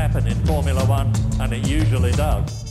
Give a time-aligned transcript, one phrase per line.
[0.00, 2.64] happen in Formula One, and it usually does.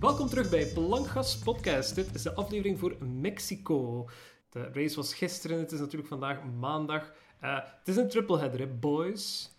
[0.00, 1.94] Welkom terug bij Blankgas Podcast.
[1.94, 4.08] Dit is de aflevering voor Mexico.
[4.50, 7.12] De race was gisteren, het is natuurlijk vandaag maandag.
[7.44, 9.50] Uh, het is een tripleheader, hè, boys.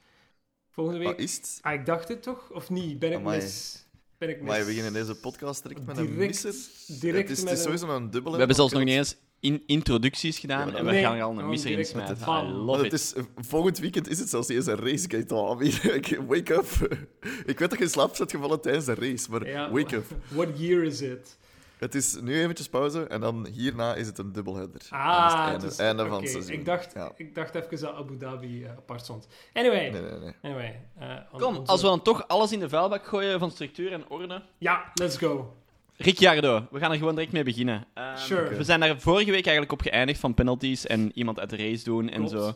[0.72, 1.18] Volgende week.
[1.18, 1.60] Is het?
[1.62, 2.50] Ah, ik dacht het toch?
[2.52, 3.00] Of niet?
[3.00, 3.38] Ben ik Amai.
[3.42, 3.86] mis?
[4.18, 4.48] Ben ik mis?
[4.48, 6.54] Maar we beginnen deze podcast direct met een misser.
[7.00, 8.32] direct het is, met het is een- sowieso een dubbele.
[8.32, 11.24] We hebben zelfs nog niet eens in introducties gedaan Ja, en we nee, gaan er
[11.24, 12.10] al een misser met.
[12.28, 12.92] I love it.
[12.92, 15.08] het is, volgend weekend is het zelfs niet eens een race.
[16.28, 16.98] Wake up.
[17.52, 20.06] Ik weet dat je in slaap zit gevallen tijdens de race, maar Ja, wake up.
[20.28, 21.38] What year is it?
[21.78, 24.82] Het is nu eventjes pauze en dan hierna is het een dubbelheader.
[24.90, 26.54] Ah, het einde, is- einde van oké, het seizoen.
[26.54, 27.12] Ik dacht, Ja.
[27.16, 29.28] ik dacht even dat Abu Dhabi eh, apart stond.
[29.54, 30.34] Anyway, Nee, nee, nee.
[30.42, 30.82] anyway.
[31.00, 34.10] eh, Kom, onze- als we dan toch alles in de vuilbak gooien van structuur en
[34.10, 34.44] orde.
[34.58, 35.54] Ja, let's go.
[35.98, 37.86] Ricciardo, we gaan er gewoon direct mee beginnen.
[37.94, 38.56] Ehm, Sure.
[38.56, 41.84] We zijn daar vorige week eigenlijk op geëindigd van penalties en iemand uit de race
[41.84, 42.32] doen en Klopt.
[42.32, 42.54] zo.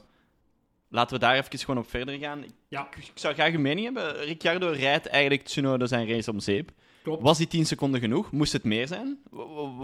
[0.92, 2.44] Laten we daar even gewoon op verder gaan.
[2.44, 4.16] Ik, Ja, ik zou graag uw mening hebben.
[4.24, 6.72] Ricciardo rijdt eigenlijk Tsunoda zijn race om zeep.
[7.04, 7.22] klopt.
[7.24, 8.32] Was die 10 seconden genoeg?
[8.32, 9.20] Moest het meer zijn?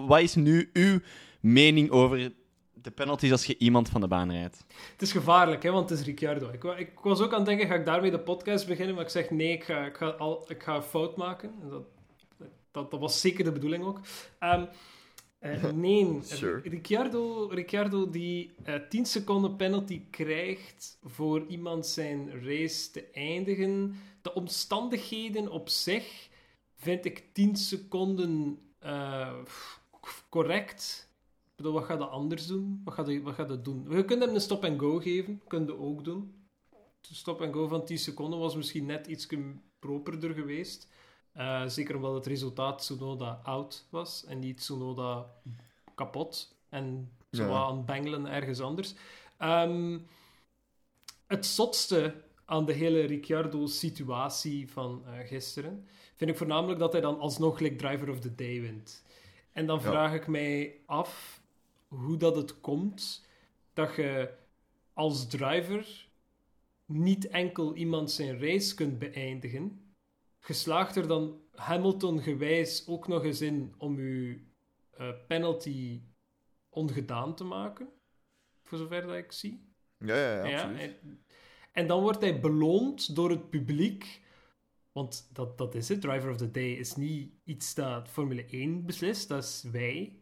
[0.08, 1.00] Wat is nu uw
[1.40, 2.32] mening over
[2.74, 4.66] de penalties als je iemand van de baan rijdt?
[4.92, 6.50] Het is gevaarlijk, hè, want het is Ricciardo.
[6.50, 8.96] Ik, ik was ook aan het denken, ga ik daarmee de podcast beginnen?
[8.96, 11.52] Maar ik zeg, nee, ik ga, ik ga, al, ik ga fout maken.
[11.62, 11.84] En dat,
[12.76, 14.00] dat, dat was zeker de bedoeling ook.
[14.40, 14.66] Ehm,
[15.40, 16.62] eh, nee, Sure.
[16.64, 23.96] Ricciardo, Ricciardo die eh 10 seconden penalty krijgt voor iemand zijn race te eindigen.
[24.22, 26.30] De omstandigheden op zich
[26.76, 29.34] vind ik 10 seconden eh,
[30.30, 31.10] correct.
[31.44, 32.82] Ik bedoel, wat gaat dat anders doen?
[32.84, 33.88] Wat gaat dat, wat gaat dat doen?
[33.88, 35.42] We kunnen hem een stop-and-go geven.
[35.48, 36.34] Kunnen ook doen.
[37.02, 39.28] De stop-and-go van 10 seconden was misschien net iets
[39.80, 40.88] properder geweest.
[41.36, 45.26] Eh, zeker omdat het resultaat Tsunoda out was en niet Tsunoda
[45.96, 46.56] kapot.
[46.70, 47.54] En zo Ja.
[47.56, 48.94] aan het bengelen ergens anders.
[49.38, 50.00] Ehm,
[51.28, 57.20] het zotste aan de hele Ricciardo-situatie van eh, gisteren vind ik voornamelijk dat hij dan
[57.20, 59.04] alsnog like driver of the day wint.
[59.52, 59.84] En dan Ja.
[59.84, 61.42] vraag ik mij af
[61.88, 63.26] hoe dat het komt
[63.74, 64.34] dat je
[64.94, 66.08] als driver
[66.86, 69.85] niet enkel iemand zijn race kunt beëindigen,
[70.46, 74.40] geslaagd er dan Hamilton gewijs ook nog eens in om je
[74.92, 76.02] eh, penalty
[76.70, 77.90] ongedaan te maken,
[78.64, 79.74] voor zover dat ik zie.
[79.98, 80.80] Ja, ja, ja, Ja, absoluut.
[80.80, 81.26] en,
[81.72, 84.24] en dan wordt hij beloond door het publiek.
[84.92, 86.02] Want dat, dat is het.
[86.02, 89.28] Driver of the Day is niet iets dat Formule 1 beslist.
[89.28, 90.20] Dat is wij,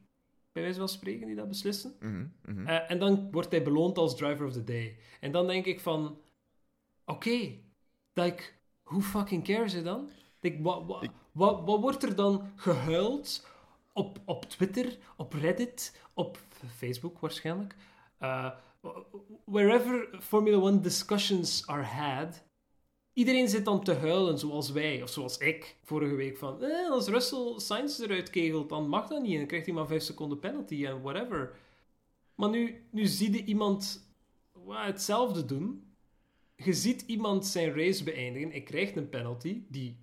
[0.51, 1.95] bij wijze van spreken, die dat beslissen.
[1.99, 2.67] Mhm, mhm.
[2.67, 4.97] Eh, en dan wordt hij beloond als Driver of the Day.
[5.19, 6.21] En dan denk ik van...
[7.05, 7.57] Oké,
[8.13, 8.43] like,
[8.83, 10.09] who fucking cares it dan?
[10.39, 13.47] Like, wat, wat, Ik- wat, wat wordt er dan gehuild
[13.93, 16.37] op, op Twitter, op Reddit, op
[16.77, 17.75] Facebook waarschijnlijk?
[18.17, 18.51] Eh,
[19.45, 22.43] wherever Formula One discussions are had...
[23.13, 26.63] Iedereen zit dan te huilen, zoals wij, of zoals ik, vorige week, van...
[26.63, 29.31] Eh, als Russell Sainz eruit kegelt, dan mag dat niet.
[29.31, 31.55] En dan krijgt hij maar 5 seconden penalty en whatever.
[32.35, 34.07] Maar nu, nu zie je iemand
[34.67, 35.92] hetzelfde doen.
[36.63, 38.49] Je ziet iemand zijn race beëindigen.
[38.49, 39.97] Hij krijgt een penalty die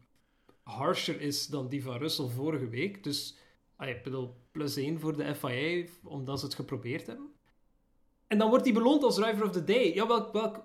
[0.63, 3.05] harsher is dan die van Russell vorige week.
[3.05, 3.37] Dus
[3.79, 7.31] ik bedoel, plus 1 voor de FIA, omdat ze het geprobeerd hebben.
[8.27, 9.95] En dan wordt hij beloond als driver of the day.
[9.95, 10.33] Ja, welk...
[10.33, 10.65] welk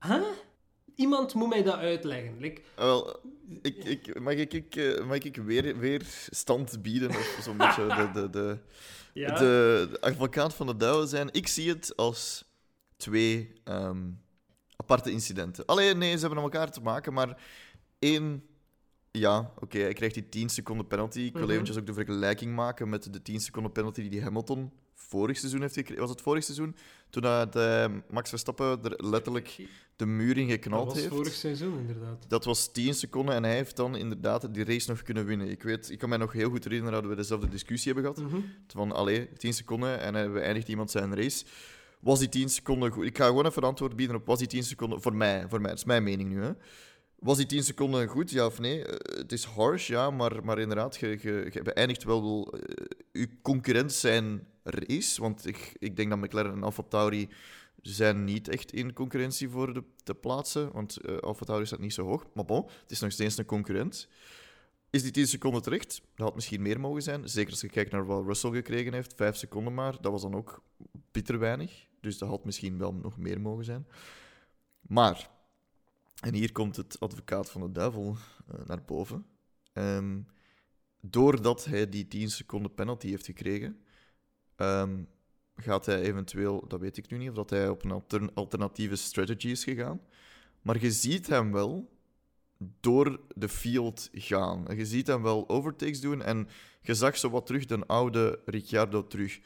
[0.00, 0.22] huh?
[0.94, 2.36] Iemand moet mij dat uitleggen.
[2.38, 3.20] Like, Ah, wel,
[3.62, 7.08] ik, ik, mag ik, ik, eh, mag ik weer, weer stand bieden?
[7.08, 8.58] Of zo'n beetje de, de, de,
[9.14, 11.28] ja, de, de advocaat van de duivel zijn?
[11.32, 12.44] Ik zie het als
[12.96, 14.10] twee ehm,
[14.76, 15.64] aparte incidenten.
[15.66, 17.42] Alleen, nee, ze hebben met elkaar te maken, maar
[17.98, 18.42] één...
[19.10, 21.20] Ja, oké, hij krijgt die 10 seconden penalty.
[21.20, 21.50] Ik wil Mhm.
[21.50, 25.74] eventjes ook de vergelijking maken met de 10 seconden penalty die Hamilton vorig seizoen heeft
[25.74, 26.00] gekregen.
[26.02, 26.76] Was het vorig seizoen?
[27.10, 29.56] Toen dat, eh, Max Verstappen er letterlijk
[29.96, 31.08] de muur in dat geknald was heeft.
[31.08, 32.24] vorig seizoen, inderdaad.
[32.28, 35.48] Dat was 10 seconden en hij heeft dan inderdaad die race nog kunnen winnen.
[35.50, 38.30] Ik, weet, ik kan mij nog heel goed herinneren dat we dezelfde discussie hebben gehad.
[38.30, 38.40] Mhm.
[38.66, 41.44] Van, allee, 10 seconden en hij beëindigt iemand zijn race.
[42.04, 43.04] Was die 10 seconden goed?
[43.04, 45.02] Ik ga gewoon even antwoord bieden op was die 10 seconden...
[45.02, 46.52] Voor mij, voor mij, dat is mijn mening nu, hè.
[47.18, 48.84] Was die 10 seconden goed, ja of nee?
[48.84, 53.28] Eh, het is harsh, ja, maar, maar inderdaad, je, je, je beëindigt wel eh, je
[53.42, 55.20] concurrent zijn race.
[55.20, 57.28] Want ik, ik denk dat McLaren en AlphaTauri
[57.82, 60.72] zijn niet echt in concurrentie voor de, te plaatsen.
[60.72, 62.26] Want eh AlphaTauri staat niet zo hoog.
[62.34, 64.08] Maar bon, het is nog steeds een concurrent.
[64.90, 66.02] Is die 10 seconden terecht?
[66.14, 67.28] Dat had misschien meer mogen zijn.
[67.28, 69.14] Zeker als je kijkt naar wat Russell gekregen heeft.
[69.16, 69.96] 5 seconden maar.
[70.00, 70.62] Dat was dan ook
[71.12, 71.86] bitter weinig.
[72.04, 73.86] Dus dat had misschien wel nog meer mogen zijn.
[74.80, 75.30] Maar,
[76.20, 78.16] en hier komt het advocaat van de duivel
[78.46, 79.26] eh, naar boven.
[79.72, 80.20] Ehm,
[81.00, 83.80] doordat hij die 10 seconden penalty heeft gekregen,
[84.56, 85.02] ehm,
[85.56, 88.96] gaat hij eventueel, dat weet ik nu niet, of dat hij op een alter- alternatieve
[88.96, 90.00] strategy is gegaan.
[90.62, 91.92] Maar je ziet hem wel
[92.80, 94.64] door de field gaan.
[94.76, 96.22] Je ziet hem wel overtakes doen.
[96.22, 96.48] En
[96.80, 99.40] je zag zo wat terug de oude Ricciardo terug.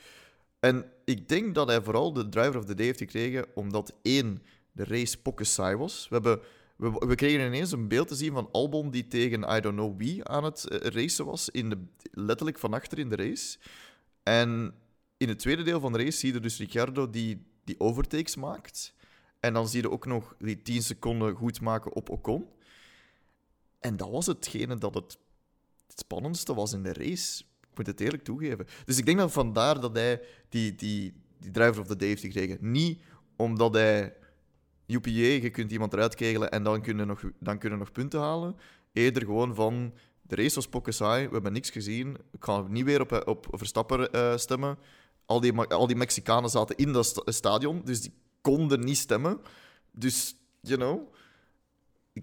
[0.61, 4.43] En ik denk dat hij vooral de driver of the day heeft gekregen omdat één,
[4.73, 6.09] de race pokken saai was.
[6.09, 6.41] We, hebben,
[6.77, 9.99] we, we kregen ineens een beeld te zien van Albon die tegen I don't know
[9.99, 11.79] wie aan het eh, racen was, in de,
[12.11, 13.59] letterlijk van achter in de race.
[14.23, 14.75] En
[15.17, 18.95] in het tweede deel van de race zie je dus Ricciardo die, die overtakes maakt.
[19.41, 22.47] En dan zie je ook nog die 10 seconden goed maken op Ocon.
[23.81, 25.19] En dat was hetgene dat het,
[25.87, 27.45] het spannendste was in de race.
[27.79, 28.67] Moet het eerlijk toegeven.
[28.85, 32.23] Dus ik denk dat vandaar dat hij die, die, die driver of the day heeft
[32.23, 32.59] gekregen.
[32.61, 33.01] Niet
[33.37, 34.15] omdat hij...
[34.87, 38.57] UPA, je kunt iemand eruit kegelen en dan kunnen nog, dan kunnen nog punten halen.
[38.93, 39.93] Eerder gewoon van...
[40.23, 42.17] De race was pokken saai, we hebben niks gezien.
[42.33, 44.79] Ik ga niet weer op, op Verstappen eh, stemmen.
[45.27, 49.41] Al die, al die Mexicanen zaten in dat sta- stadion, dus die konden niet stemmen.
[49.93, 51.13] Dus, you know...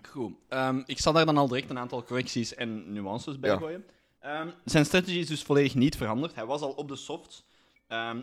[0.10, 0.34] Goed.
[0.48, 3.58] Ehm, ik zal daar dan al direct een aantal correcties en nuances bij Ja.
[3.58, 3.86] gooien.
[4.26, 6.36] Ehm, zijn strategy is dus volledig niet veranderd.
[6.36, 7.46] Hij was al op de soft.
[7.88, 8.22] Ehm,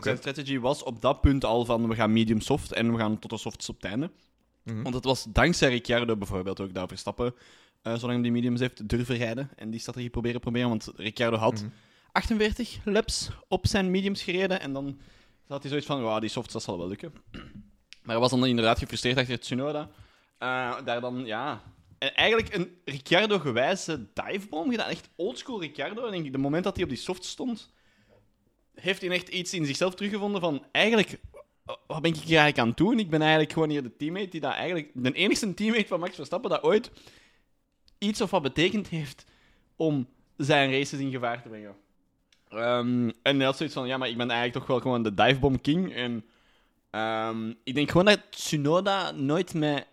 [0.00, 3.18] Zijn strategy was op dat punt al van we gaan medium soft en we gaan
[3.18, 4.10] tot de softs op het einde.
[4.62, 4.82] Mhm.
[4.82, 7.34] Want het was dankzij Ricciardo bijvoorbeeld ook dat Verstappen,
[7.82, 10.68] eh zolang hij die mediums heeft, durven rijden en die strategie proberen proberen.
[10.68, 11.70] Want Ricciardo had Mhm.
[12.12, 14.98] 48 laps op zijn mediums gereden en dan
[15.48, 17.12] had hij zoiets van, "Wauw, die softs, dat zal wel lukken.
[18.02, 19.90] Maar hij was dan inderdaad gefrustreerd achter Tsunoda.
[20.38, 21.62] Eh, daar dan, ja...
[22.04, 24.88] En eigenlijk een Ricciardo-gewijze divebomb gedaan.
[24.88, 26.04] Echt oldschool Ricciardo.
[26.04, 27.70] En denk ik, de moment dat hij op die soft stond,
[28.74, 30.66] heeft hij echt iets in zichzelf teruggevonden van...
[30.72, 31.18] Eigenlijk,
[31.86, 32.98] wat ben ik hier eigenlijk aan het doen?
[32.98, 34.90] Ik ben eigenlijk gewoon hier de teammate die dat eigenlijk...
[34.94, 36.90] De enigste teammate van Max Verstappen dat ooit
[37.98, 39.24] iets of wat betekend heeft
[39.76, 41.76] om zijn races in gevaar te brengen.
[42.48, 45.62] Ehm, en had zoiets van, ja, maar ik ben eigenlijk toch wel gewoon de divebomb
[45.62, 45.94] king.
[45.94, 46.24] En
[46.90, 49.86] ehm, ik denk gewoon dat Tsunoda nooit met...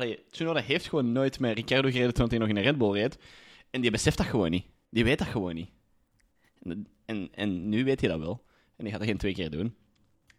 [0.00, 2.92] Allee, Tsunoda heeft gewoon nooit met Ricciardo gereden toen hij nog in een Red Bull
[2.92, 3.18] reed.
[3.70, 4.64] En die beseft dat gewoon niet.
[4.90, 5.70] Die weet dat gewoon niet.
[6.62, 8.44] En, en, en nu weet hij dat wel.
[8.76, 9.74] En die gaat dat geen twee keer doen.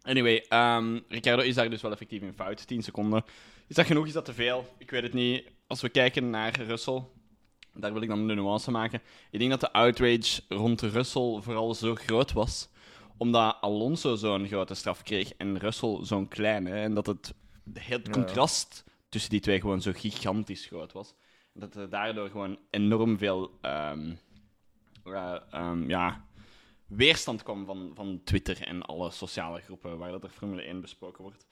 [0.02, 2.66] Anyway, ehm Ricciardo is daar dus wel effectief in fout.
[2.66, 3.24] 10 seconden.
[3.66, 4.06] Is dat genoeg?
[4.06, 4.74] Is dat te veel?
[4.78, 5.50] Ik weet het niet.
[5.66, 7.02] Als we kijken naar Russell,
[7.74, 9.00] daar wil ik dan de nuance maken.
[9.30, 12.68] Ik denk dat de outrage rond Russell vooral zo groot was,
[13.16, 16.70] omdat Alonso zo'n grote straf kreeg en Russell zo'n kleine.
[16.70, 17.34] En dat het,
[17.72, 21.14] het contrast tussen die twee gewoon zo gigantisch groot was.
[21.52, 24.14] Dat er daardoor gewoon enorm veel ehm,
[25.04, 26.26] eh, ehm, ja,
[26.86, 31.22] weerstand kwam van, van Twitter en alle sociale groepen waar dat er Formule 1 besproken
[31.22, 31.46] wordt.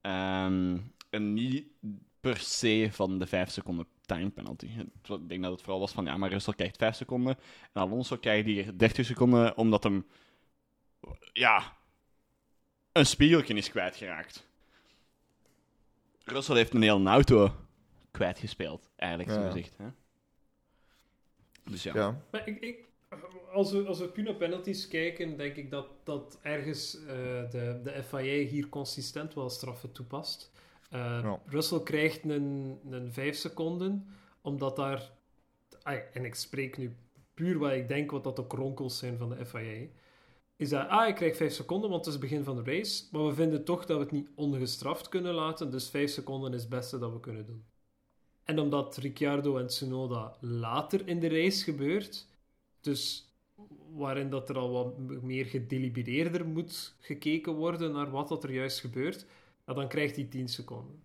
[0.00, 0.78] Ehm,
[1.10, 1.66] en niet
[2.20, 4.66] per se van de 5 seconden time penalty.
[4.66, 7.36] Ik denk dat het vooral was van, ja, maar Russell krijgt 5 seconden
[7.72, 10.06] en Alonso krijgt hier 30 seconden omdat hem,
[11.32, 11.76] ja,
[12.92, 14.46] een spiegeltje is kwijtgeraakt.
[16.24, 17.54] Russell heeft een hele auto
[18.10, 19.76] kwijtgespeeld, eigenlijk, zo gezegd.
[19.76, 19.86] Hè?
[21.64, 21.94] Dus ja.
[21.94, 22.22] Ja.
[22.30, 22.84] Maar ik, ik,
[23.52, 27.06] als, we, als we puur naar penalties kijken, denk ik dat, dat ergens eh,
[27.50, 30.52] de, de FIA hier consistent wel straffen toepast.
[30.90, 31.40] Eh, Ja.
[31.46, 34.06] Russell krijgt een, een 5 seconden,
[34.40, 35.10] omdat daar...
[36.12, 36.96] en ik spreek nu
[37.34, 39.86] puur wat ik denk, wat dat de kronkels zijn van de FIA.
[40.56, 43.04] Is dat, ah, ik krijg 5 seconden, want het is het begin van de race.
[43.10, 46.60] Maar we vinden toch dat we het niet ongestraft kunnen laten, dus 5 seconden is
[46.60, 47.64] het beste dat we kunnen doen.
[48.44, 52.26] En omdat Ricciardo en Tsunoda later in de race gebeurt,
[52.80, 53.32] dus
[53.94, 58.80] waarin dat er al wat meer gedelibereerder moet gekeken worden naar wat dat er juist
[58.80, 59.26] gebeurt,
[59.64, 61.02] dan krijgt hij 10 seconden.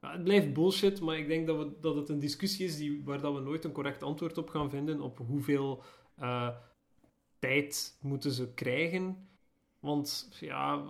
[0.00, 3.20] Het blijft bullshit, maar ik denk dat, we, dat het een discussie is die, waar
[3.20, 5.82] dat we nooit een correct antwoord op gaan vinden op hoeveel
[6.16, 6.48] eh,
[7.38, 9.28] tijd moeten ze krijgen.
[9.80, 10.84] Want ja,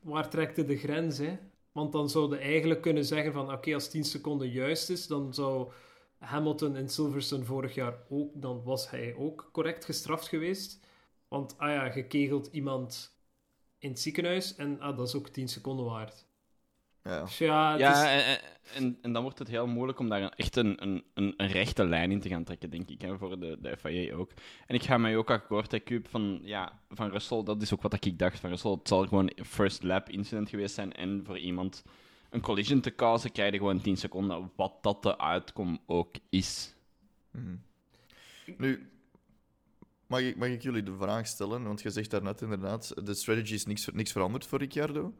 [0.00, 1.38] waar trekt de grens, hè?
[1.72, 5.72] Want dan zouden eigenlijk kunnen zeggen van oké, als 10 seconden juist is, dan zou
[6.18, 10.80] Hamilton in Silverstone vorig jaar ook, dan was hij ook correct gestraft geweest.
[11.28, 13.16] Want ah ja, gekegeld iemand
[13.78, 16.26] in het ziekenhuis en ah, dat is ook 10 seconden waard.
[17.04, 17.20] Ja.
[17.22, 18.40] Dus ja, het Ja, is- en,
[18.74, 21.84] en, en dan wordt het heel moeilijk om daar echt een, een, een, een rechte
[21.86, 24.30] lijn in te gaan trekken, denk ik, hè, voor de, de FIA ook.
[24.66, 27.82] En ik ga mij ook akkoord, hè, Cube, van, ja, van Russell, dat is ook
[27.82, 28.70] wat ik dacht van Russell.
[28.70, 31.82] Het zal gewoon een first lap incident geweest zijn en voor iemand
[32.30, 36.74] een collision te causen, krijg je gewoon 10 seconden, wat dat de outcome ook is.
[37.30, 37.54] Mhm.
[38.56, 38.90] Nu,
[40.06, 41.62] mag ik, mag ik jullie de vraag stellen?
[41.64, 45.14] Want je zegt daarnet inderdaad, de strategy is niks, niks veranderd voor Ricciardo.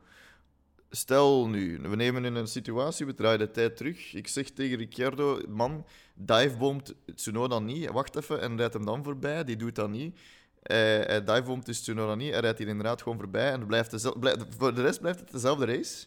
[0.90, 4.14] Stel nu, we nemen in een situatie, we draaien de tijd terug.
[4.14, 7.90] Ik zeg tegen Ricciardo, man, divebombt Tsunoda niet.
[7.90, 9.44] Wacht even en rijdt hem dan voorbij.
[9.44, 10.18] Die doet dat niet.
[10.62, 12.30] Hij, hij divebombt dus Tsunoda niet.
[12.30, 13.52] Hij rijdt hier inderdaad gewoon voorbij.
[13.52, 16.06] En blijft dezel- blijft- voor de rest blijft het dezelfde race.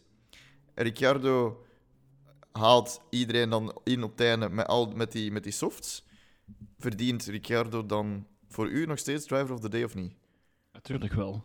[0.76, 1.66] Ricciardo
[2.52, 6.06] haalt iedereen dan in op het einde met, al, met, die, met die softs,
[6.78, 10.14] verdient Ricciardo dan voor u nog steeds driver of the day of niet?
[10.72, 11.44] Natuurlijk wel.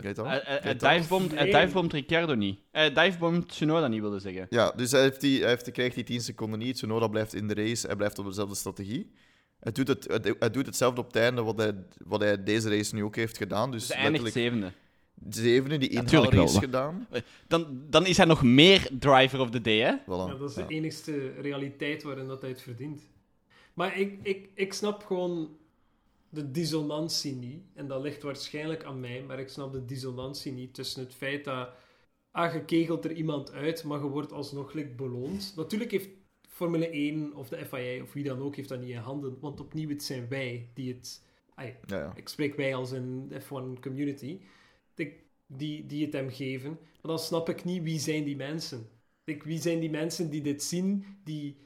[0.00, 0.22] Weet je?
[0.22, 2.58] Hij- Ricciardo niet.
[2.70, 4.46] Hij divebomt Tsunoda niet, wilde zeggen.
[4.50, 6.74] Ja, dus hij, heeft die, hij, heeft, hij krijgt die 10 seconden niet.
[6.76, 9.10] Tsunoda blijft in de race, hij blijft op dezelfde strategie.
[9.60, 11.74] Hij doet, het, hij, hij doet hetzelfde op het einde wat hij,
[12.04, 13.70] wat hij deze race nu ook heeft gedaan.
[13.70, 14.72] Dus Dus hij eindigt zevende.
[15.30, 17.06] zevende, die Ja, tuurlijk wel, inhaalrace maar- gedaan.
[17.48, 19.94] Dan, dan is hij nog meer driver of the day, hè?
[20.02, 20.06] Voilà.
[20.06, 20.66] Ja, dat is de Ja.
[20.68, 23.02] enigste realiteit waarin dat hij het verdient.
[23.74, 25.56] Maar ik, ik, ik snap gewoon
[26.30, 27.62] de dissonantie niet.
[27.74, 31.44] En dat ligt waarschijnlijk aan mij, maar ik snap de dissonantie niet tussen het feit
[31.44, 31.68] dat...
[32.30, 35.52] Ah, je kegelt er iemand uit, maar je wordt alsnog like, beloond.
[35.56, 36.08] Natuurlijk heeft
[36.48, 39.38] Formule 1 of de FIA of wie dan ook heeft dat niet in handen.
[39.40, 41.22] Want opnieuw, het zijn wij die het...
[41.54, 42.12] Ai, Ja, ja.
[42.16, 44.40] ik spreek wij als een F1 community,
[44.94, 46.70] die, die, die het hem geven.
[46.70, 48.88] Maar dan snap ik niet wie zijn die mensen.
[49.24, 51.56] Ik, wie zijn die mensen die dit zien, die,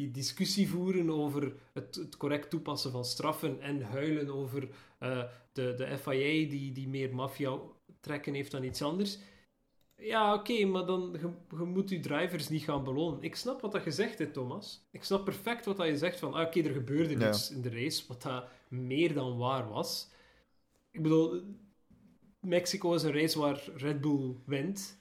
[0.00, 5.74] die discussie voeren over het, het correct toepassen van straffen en huilen over eh, de,
[5.76, 7.58] de FIA die, die meer maffia
[8.00, 9.18] trekken heeft dan iets anders.
[9.96, 13.22] Ja, oké, maar dan je, je moet je drivers niet gaan belonen.
[13.22, 14.86] Ik snap wat dat je zegt, hè, Thomas.
[14.90, 17.28] Ik snap perfect wat dat je zegt van, ah, oké, er gebeurde Ja.
[17.28, 20.08] iets in de race, wat dat meer dan waar was.
[20.90, 21.42] Ik bedoel,
[22.40, 24.99] Mexico is een race waar Red Bull wint.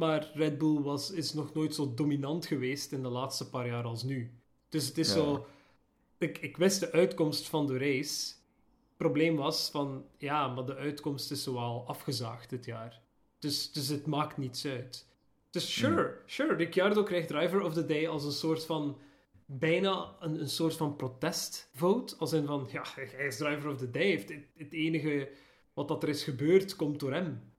[0.00, 3.84] Maar Red Bull was, is nog nooit zo dominant geweest in de laatste paar jaar
[3.84, 4.30] als nu.
[4.68, 5.14] Dus het is Ja.
[5.14, 5.46] zo...
[6.18, 8.32] Ik, ik wist de uitkomst van de race.
[8.88, 10.04] Het probleem was van...
[10.16, 13.00] Ja, maar de uitkomst is zoal afgezaagd dit jaar.
[13.38, 15.08] Dus, dus het maakt niets uit.
[15.50, 16.54] Dus sure, sure.
[16.54, 18.98] Ricciardo krijgt Driver of the Day als een soort van...
[19.46, 22.16] Bijna een, een soort van protestvote.
[22.16, 24.10] Als in van, ja, hij is Driver of the Day.
[24.10, 25.30] Het, het enige
[25.74, 27.49] wat dat er is gebeurd, komt door hem.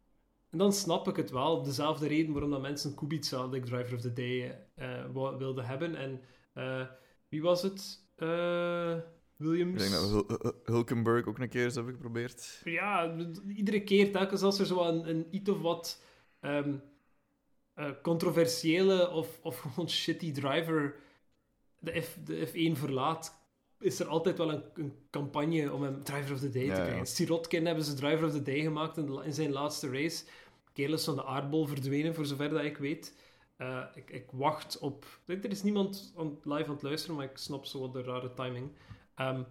[0.52, 1.64] En dan snap ik het wel.
[1.64, 4.68] Dezelfde reden waarom dat mensen Kubica, de Driver of the Day,
[5.14, 5.96] wou- wilden hebben.
[5.96, 6.22] En
[6.54, 6.86] eh,
[7.30, 8.00] wie was het?
[8.16, 8.96] Eh,
[9.36, 9.84] Williams?
[9.84, 12.62] Ik denk dat Hul- Hul- Hulkenberg ook een keer eens hebben geprobeerd.
[12.64, 13.16] Ja,
[13.48, 16.04] iedere keer, telkens als er zo een, een iets of wat
[16.40, 16.60] eh,
[18.02, 20.96] controversiële of, of gewoon shitty driver
[21.80, 23.40] de, F, de F1 verlaat,
[23.80, 26.80] is er altijd wel een, een campagne om hem Driver of the Day Ja, te
[26.80, 26.86] ja.
[26.86, 27.08] krijgen.
[27.08, 30.24] Sirotkin hebben ze Driver of the Day gemaakt in, de la- in zijn laatste race.
[30.74, 33.16] Kerel is van de aardbol verdwenen, voor zover dat ik weet.
[33.56, 35.06] Eh, ik, ik wacht op...
[35.26, 36.14] Er is niemand
[36.44, 38.72] live aan het luisteren, maar ik snap zo wat de rare timing.
[39.16, 39.42] Ehm,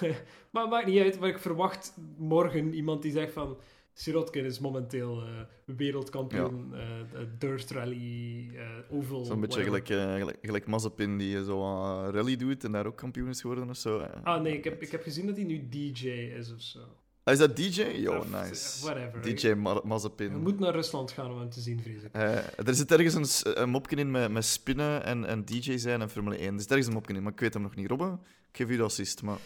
[0.50, 3.56] maar het maakt niet uit, maar ik verwacht morgen iemand die zegt van...
[3.98, 5.28] Sirotkin is momenteel eh,
[5.64, 6.80] wereldkampioen, eh,
[7.12, 9.24] de Dirt Rally, eh Oval...
[9.24, 12.96] Zo'n beetje gelijk, eh, gelijk, gelijk Mazepin die zo aan rally doet en daar ook
[12.96, 13.98] kampioen is geworden of zo.
[13.98, 14.24] eh.
[14.24, 16.80] Ah nee, ik heb, ik heb gezien dat hij nu DJ is of zo.
[17.26, 17.82] Ah, is dat DJ?
[17.82, 18.84] Yo, Of, nice.
[18.84, 19.22] Whatever.
[19.22, 20.30] DJ Ma Mazepin.
[20.30, 22.12] Je moet naar Rusland gaan om hem te zien, vrees ik.
[22.12, 22.34] Eh,
[22.66, 26.10] er zit ergens een, een mopje in met, met spinnen en, en DJ zijn en
[26.10, 26.54] Formule 1.
[26.54, 27.88] Er zit ergens een mopje in, maar ik weet hem nog niet.
[27.88, 28.12] Robben,
[28.50, 29.38] ik geef u de assist, maar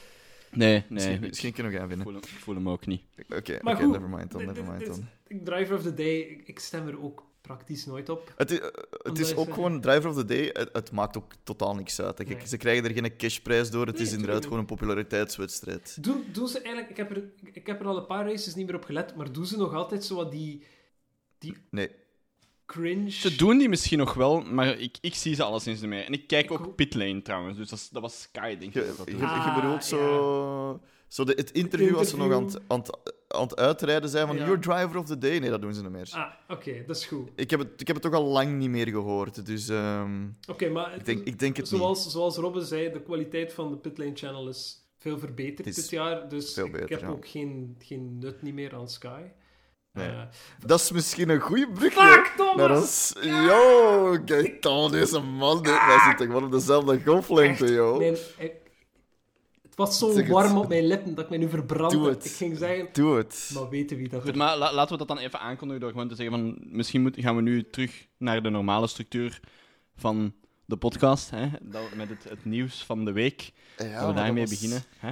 [0.51, 1.21] Nee, nee.
[1.21, 2.07] misschien, kunnen we gaan vinden.
[2.07, 3.03] voel hem, ik voel hem ook niet.
[3.23, 5.09] Oké, oké, Maar goed, nevermind dan, nevermind dan.
[5.45, 8.33] Driver of the Day, ik, ik stem er ook praktisch nooit op.
[8.37, 8.67] Het is, eh,
[9.03, 10.51] het is ook ze- gewoon driver of the day.
[10.53, 12.17] Het, het maakt ook totaal niks uit.
[12.17, 12.47] Kijk, Nee.
[12.47, 13.87] Ze krijgen er geen cashprijs door.
[13.87, 15.97] Het Nee, is inderdaad gewoon een populariteitswedstrijd.
[16.05, 18.67] Doen, doen ze eigenlijk, ik heb, er, ik heb er al een paar races niet
[18.67, 20.65] meer op gelet, maar doen ze nog altijd zo wat die,
[21.39, 21.91] die Nee.
[22.67, 23.11] cringe...
[23.11, 26.05] Ze doen die misschien nog wel, maar ik, ik zie ze alleszins niet meer.
[26.05, 26.75] En ik kijk Ik ook.
[26.77, 28.83] Pitlane trouwens, dus dat, was Sky, denk ik.
[28.85, 30.81] Je, dat je Ah, bedoelt zo...
[31.11, 34.27] zo de, het interview als ze nog aan het, aan, het, aan het uitrijden zijn
[34.27, 34.45] van Ja.
[34.45, 35.39] Your driver of the day.
[35.39, 36.11] Nee, dat doen ze niet meer.
[36.13, 37.29] Ah, oké, dat is goed.
[37.37, 39.47] Ik, heb het, ik heb het toch al lang niet meer gehoord.
[39.47, 41.81] Dus ehm, Oké, maar ik, denk, ik denk het niet.
[41.81, 45.91] zoals, zoals Robin zei, de kwaliteit van de Pitlane Channel is veel verbeterd is dit
[45.91, 47.09] jaar, dus veel ik, beter, heb ja.
[47.09, 49.21] ook geen, geen nut niet meer aan Sky.
[49.93, 50.09] Nee.
[50.09, 50.23] Eh,
[50.67, 53.13] Dat is misschien een goede brug Fuck, Thomas!
[53.21, 55.63] Yo, kijk dan, deze man.
[55.63, 57.99] Dit, wij zitten gewoon op dezelfde golflengte, yo.
[57.99, 58.70] mijn- ik-
[59.71, 60.33] het was zo Zeg het.
[60.33, 62.15] warm op mijn lippen dat ik mij nu verbrand Doe heb.
[62.15, 62.25] het.
[62.25, 63.51] Ik ging zeggen, Doe het.
[63.55, 66.09] maar weten wie dat Goed, maar la- laten we dat dan even aankondigen door gewoon
[66.09, 66.57] te zeggen van...
[66.61, 69.41] Misschien moet, gaan we nu terug naar de normale structuur
[69.97, 70.35] van
[70.65, 71.49] de podcast, hè?
[71.63, 73.53] Dat, met het, het nieuws van de week.
[73.77, 74.83] Ja, we daarmee was- beginnen.
[74.99, 75.11] Hè?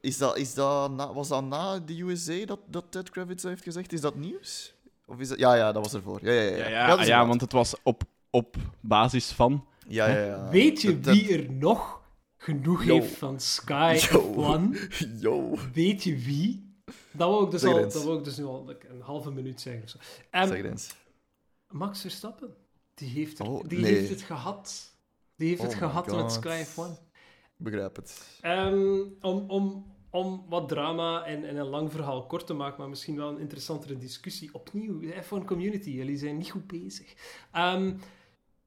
[0.00, 3.62] Is dat, is dat na, was dat na de USA dat, dat Ted Kravitz heeft
[3.62, 3.92] gezegd?
[3.92, 4.74] Is dat nieuws?
[5.06, 5.38] Of is dat...
[5.38, 6.18] Ja, ja, dat was ervoor.
[6.22, 6.56] Ja, ja, ja.
[6.68, 7.20] Ja, ja.
[7.20, 9.66] is want het was op, op basis van...
[9.88, 10.48] Ja, ja, ja.
[10.50, 12.00] Weet je Dat- dat- wie er nog
[12.42, 12.94] genoeg Yo.
[12.94, 14.34] heeft van Sky Yo.
[14.34, 14.88] One?
[15.20, 15.54] Yo.
[15.72, 16.74] Weet je wie?
[17.10, 19.82] Dat wou ik dus, al, dat wou ik dus nu al een halve minuut zeggen.
[19.82, 19.98] Of zo.
[20.30, 20.94] Ehm, Zeg het eens.
[21.68, 22.54] Max Verstappen.
[22.94, 23.94] Die heeft, er- Oh, die nee.
[23.94, 24.94] heeft het gehad.
[25.36, 26.32] Die heeft Oh het my gehad met.
[26.32, 27.00] Sky F1.
[27.58, 28.38] Ik begrijp het.
[28.40, 32.88] Ehm, om, om om wat drama en, en een lang verhaal kort te maken, maar
[32.88, 34.54] misschien wel een interessantere discussie.
[34.54, 37.14] Opnieuw, de F1 community, jullie zijn niet goed bezig.
[37.52, 37.94] Ehm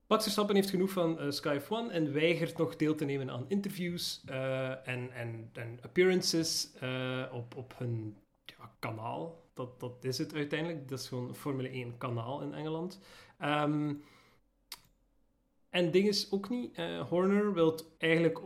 [0.08, 3.46] Max Verstappen heeft genoeg van eh, Sky F1 en weigert nog deel te nemen aan
[3.48, 9.44] interviews eh, en, en, en appearances eh, op, op hun ja, kanaal.
[9.54, 10.90] Dat, dat is het uiteindelijk.
[10.90, 13.00] Dat is gewoon een Formule 1 kanaal in Engeland.
[13.40, 13.94] Ehm,
[15.70, 16.78] en ding is ook niet,
[17.10, 18.40] Horner wil eigenlijk...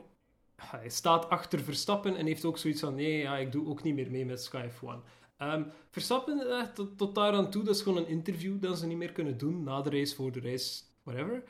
[0.56, 2.96] Hij staat achter Verstappen en heeft ook zoiets van...
[2.96, 5.04] Nee, ja, ik doe ook niet meer mee met Sky F1.
[5.38, 8.98] Ehm, Verstappen, tot, tot daar aan toe, dat is gewoon een interview dat ze niet
[8.98, 11.44] meer kunnen doen na de race, voor de race, whatever.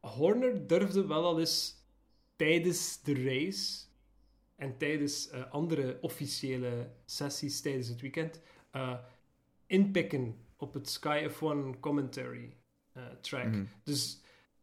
[0.00, 1.84] Horner durfde wel al eens
[2.36, 3.84] tijdens de race
[4.56, 8.98] en tijdens eh, andere officiële sessies tijdens het weekend eh,
[9.66, 12.56] inpikken op het Sky F1 commentary
[12.92, 13.46] eh, track.
[13.46, 13.64] Mhm.
[13.82, 14.20] Dus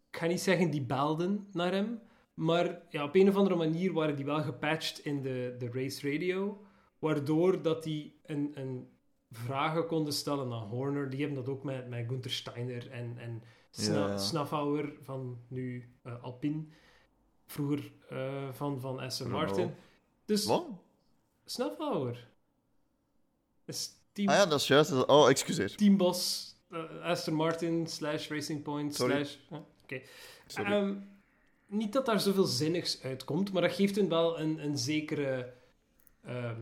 [0.09, 2.01] ik ga niet zeggen die belden naar hem,
[2.33, 6.11] maar ja, op een of andere manier waren die wel gepatcht in de, de race
[6.11, 6.65] radio,
[6.99, 8.87] waardoor dat die een, een
[9.31, 11.09] vragen konden stellen aan Horner.
[11.09, 13.43] Die hebben dat ook met, met Gunther Steiner en, en
[13.75, 16.63] Sna Ja, van nu eh, Alpine,
[17.45, 19.47] vroeger eh, van, van Aston Renault.
[19.47, 19.75] Martin.
[20.25, 20.65] Dus Wat?
[23.65, 25.05] Is team, Ah ja, dat is juist.
[25.05, 25.75] Oh, excuseer.
[25.75, 29.25] teambos eh, Aston Martin slash Racing Point Sorry.
[29.25, 29.61] slash...
[29.83, 30.01] Oké.
[30.55, 30.95] Ehm,
[31.67, 35.53] niet dat daar zoveel zinnigs uitkomt, maar dat geeft hem wel een, een zekere...
[36.25, 36.61] ehm,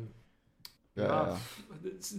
[0.93, 1.37] Ja, ja,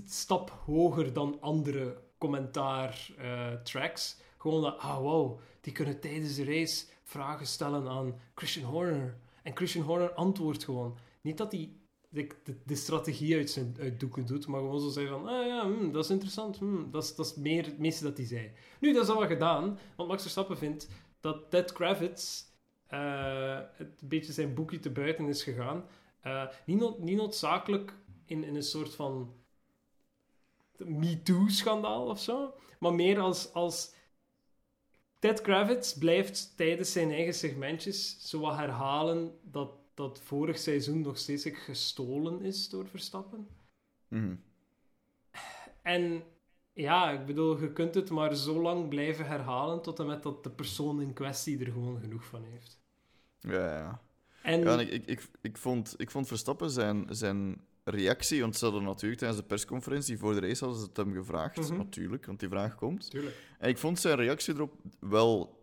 [0.06, 4.16] stap hoger dan andere commentaar-tracks.
[4.42, 9.16] Gewoon dat, ah wow, die kunnen tijdens de race vragen stellen aan Christian Horner.
[9.42, 10.98] En Christian Horner antwoordt gewoon.
[11.20, 11.72] Niet dat hij
[12.08, 12.26] de,
[12.64, 15.90] de, strategie uit zijn uit doeken doet, maar gewoon zo zeggen van, ah ja, hm,
[15.90, 18.52] dat is interessant, hm, dat, is, dat is meer het meeste dat hij zei.
[18.80, 20.88] Nu, dat is al wat gedaan, want Max Verstappen vindt
[21.20, 22.44] dat Ted Kravitz
[22.86, 25.84] eh, het een beetje zijn boekje te buiten is gegaan.
[26.20, 29.34] Eh, niet, niet noodzakelijk in, in een soort van
[30.76, 34.00] MeToo-schandaal of zo, maar meer als, als
[35.22, 41.18] Ted Kravitz blijft tijdens zijn eigen segmentjes zo wat herhalen dat, dat vorig seizoen nog
[41.18, 43.46] steeds gestolen is door Verstappen.
[44.08, 44.34] Mhm.
[45.82, 46.22] En
[46.72, 50.44] ja, ik bedoel, je kunt het maar zo lang blijven herhalen tot en met dat
[50.44, 52.80] de persoon in kwestie er gewoon genoeg van heeft.
[53.40, 54.02] Ja, ja.
[54.42, 58.56] En, Ja, en ik, ik, ik, ik, vond, ik vond Verstappen zijn, zijn reactie, want
[58.56, 61.76] ze hadden natuurlijk tijdens de persconferentie voor de race hadden ze het hem gevraagd, Mhm.
[61.76, 63.10] natuurlijk, want die vraag komt.
[63.10, 63.36] Tuurlijk.
[63.58, 65.60] En ik vond zijn reactie erop wel,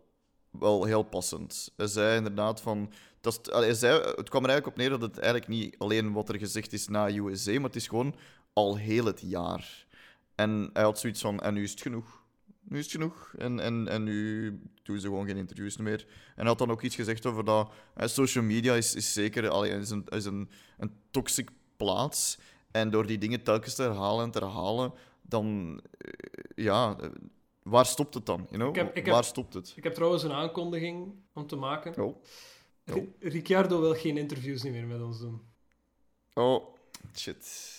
[0.50, 1.72] wel heel passend.
[1.76, 2.92] Hij zei inderdaad van...
[3.20, 6.28] Dat hij zei, het kwam er eigenlijk op neer dat het eigenlijk niet alleen wat
[6.28, 8.14] er gezegd is na USA, maar het is gewoon
[8.52, 9.86] al heel het jaar.
[10.34, 12.22] En hij had zoiets van, en nu is het genoeg.
[12.62, 13.34] Nu is het genoeg.
[13.38, 14.46] En, en, en nu
[14.82, 16.00] doen ze gewoon geen interviews meer.
[16.08, 19.48] En hij had dan ook iets gezegd over dat eh, social media is, is zeker
[19.48, 21.48] allee, is een, is een, een toxic
[21.84, 22.38] plaats.
[22.70, 25.80] En door die dingen telkens te herhalen en te herhalen, dan...
[25.98, 26.10] eh,
[26.64, 27.08] ja, eh,
[27.62, 28.46] waar stopt het dan?
[28.50, 28.68] You know?
[28.68, 29.72] Ik heb- ik heb- waar stopt het?
[29.76, 32.02] Ik heb trouwens een aankondiging om te maken.
[32.04, 32.22] Oh.
[32.84, 35.40] Ri- Ricciardo wil geen interviews meer met ons doen.
[36.34, 36.74] Oh,
[37.16, 37.36] shit.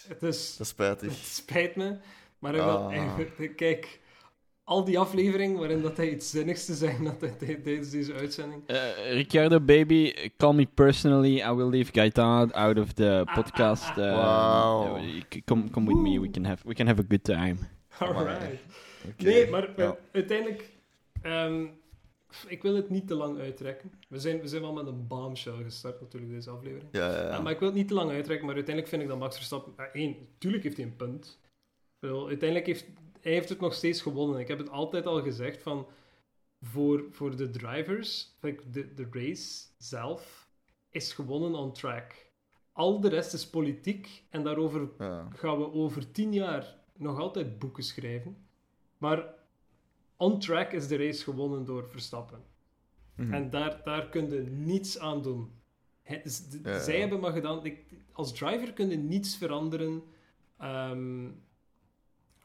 [0.07, 0.57] Het is...
[0.57, 1.09] Dat is spijtig.
[1.17, 1.97] Het spijt me,
[2.39, 2.89] maar hij wil, Ah.
[2.89, 3.99] hij wil- kijk,
[4.71, 8.13] al die afleveringen waarin dat hij iets zinnigs te zeggen had tij- tij- tijdens deze
[8.13, 8.61] uitzending.
[8.67, 11.39] Eh, Ricciardo, baby, call me personally.
[11.41, 13.97] I will leave Gaetan out of the podcast.
[13.97, 14.97] Uh, Wow.
[15.03, 16.19] uh, come, come with me.
[16.21, 17.55] We can have we can have a good time.
[17.99, 18.59] Alright.
[19.09, 19.23] Oké.
[19.23, 19.97] Nee, maar Ja.
[20.11, 20.69] uiteindelijk,
[21.21, 21.65] ehm,
[22.47, 23.91] ik wil het niet te lang uitrekken.
[24.07, 26.87] We zijn, we zijn wel met een bombshell gestart natuurlijk, deze aflevering.
[26.91, 27.41] Ja, ja, Ja, ja.
[27.41, 29.73] maar ik wil het niet te lang uitrekken, maar uiteindelijk vind ik dat Max Verstappen...
[29.77, 31.39] eh, één, tuurlijk heeft hij een punt.
[32.01, 32.85] Uiteindelijk heeft
[33.21, 34.39] hij heeft het nog steeds gewonnen.
[34.39, 35.87] Ik heb het altijd al gezegd van...
[36.63, 38.37] Voor, voor de drivers,
[38.71, 40.49] de, de race zelf,
[40.89, 42.29] is gewonnen on track.
[42.71, 45.27] Al de rest is politiek en daarover Ja.
[45.35, 48.37] gaan we over tien jaar nog altijd boeken schrijven.
[48.97, 49.33] Maar
[50.17, 52.43] on track is de race gewonnen door Verstappen.
[53.15, 53.33] Mhm.
[53.33, 55.51] En daar, daar kun je niets aan doen.
[56.05, 56.21] Ja,
[56.63, 56.79] ja.
[56.79, 57.65] Zij hebben maar gedaan...
[57.65, 60.03] ik- als driver kun je niets veranderen
[60.57, 61.29] ehm,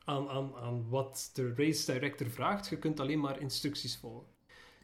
[0.06, 2.68] aan, aan, aan wat de race director vraagt.
[2.68, 4.34] Je kunt alleen maar instructies volgen.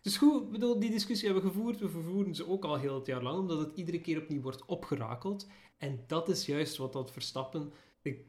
[0.02, 1.80] Dus goed, bedoel, die discussie hebben we gevoerd.
[1.80, 4.64] We vervoeren ze ook al heel het jaar lang, omdat het iedere keer opnieuw wordt
[4.64, 5.46] opgerakeld.
[5.78, 8.24] En dat is juist wat dat Verstappen ik,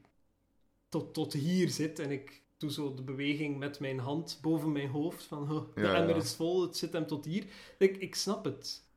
[0.89, 1.99] tot, tot hier zit.
[1.99, 5.23] En ik doe zo de beweging met mijn hand boven mijn hoofd.
[5.23, 7.45] Van, de Ja, emmer is vol, het zit hem tot hier.
[7.77, 8.87] Ik, ik snap het.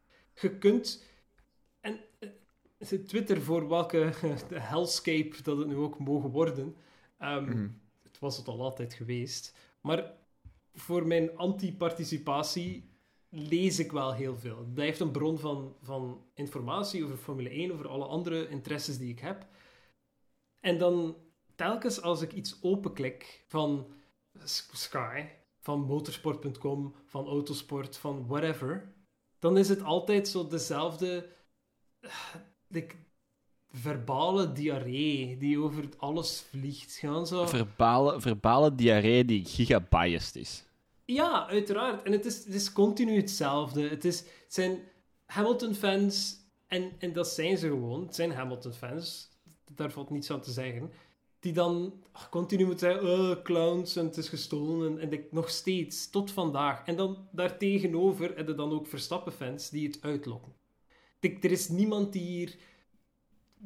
[0.40, 1.04] Je kunt...
[1.80, 2.00] En
[2.78, 4.12] eh, Twitter, voor welke
[4.48, 6.76] de hellscape dat het nu ook mogen worden...
[7.18, 7.68] Mhm.
[8.16, 9.56] Het was het al altijd geweest.
[9.80, 10.12] Maar
[10.74, 12.90] voor mijn anti-participatie
[13.28, 14.56] lees ik wel heel veel.
[14.56, 19.10] Dat blijft een bron van, van informatie over Formule 1, over alle andere interesses die
[19.10, 19.46] ik heb.
[20.60, 21.16] En dan
[21.54, 23.92] telkens als ik iets openklik van
[24.72, 25.26] Sky,
[25.58, 28.94] van motorsport.com, van autosport, van whatever,
[29.38, 31.32] dan is het altijd zo dezelfde
[32.00, 32.34] eh,
[32.66, 32.96] like,
[33.80, 36.96] verbale diarree die over alles vliegt.
[36.96, 37.46] Gewoon zo...
[37.46, 40.64] Verbale, verbale diarree die gigabiased is.
[41.04, 42.02] Ja, uiteraard.
[42.02, 43.88] En het is, het is continu hetzelfde.
[43.88, 44.78] Het, is, het zijn
[45.26, 46.36] Hamilton-fans,
[46.66, 48.02] en, en dat zijn ze gewoon.
[48.02, 49.30] Het zijn Hamilton-fans,
[49.74, 50.90] daar valt niets aan te zeggen.
[51.40, 55.00] Die dan ach, continu moeten zeggen: oh, clowns en het is gestolen.
[55.00, 56.82] En, en nog steeds, tot vandaag.
[56.84, 60.52] En dan daartegenover hebben dan ook Verstappen-fans die het uitlokken.
[61.20, 62.56] Er is niemand die hier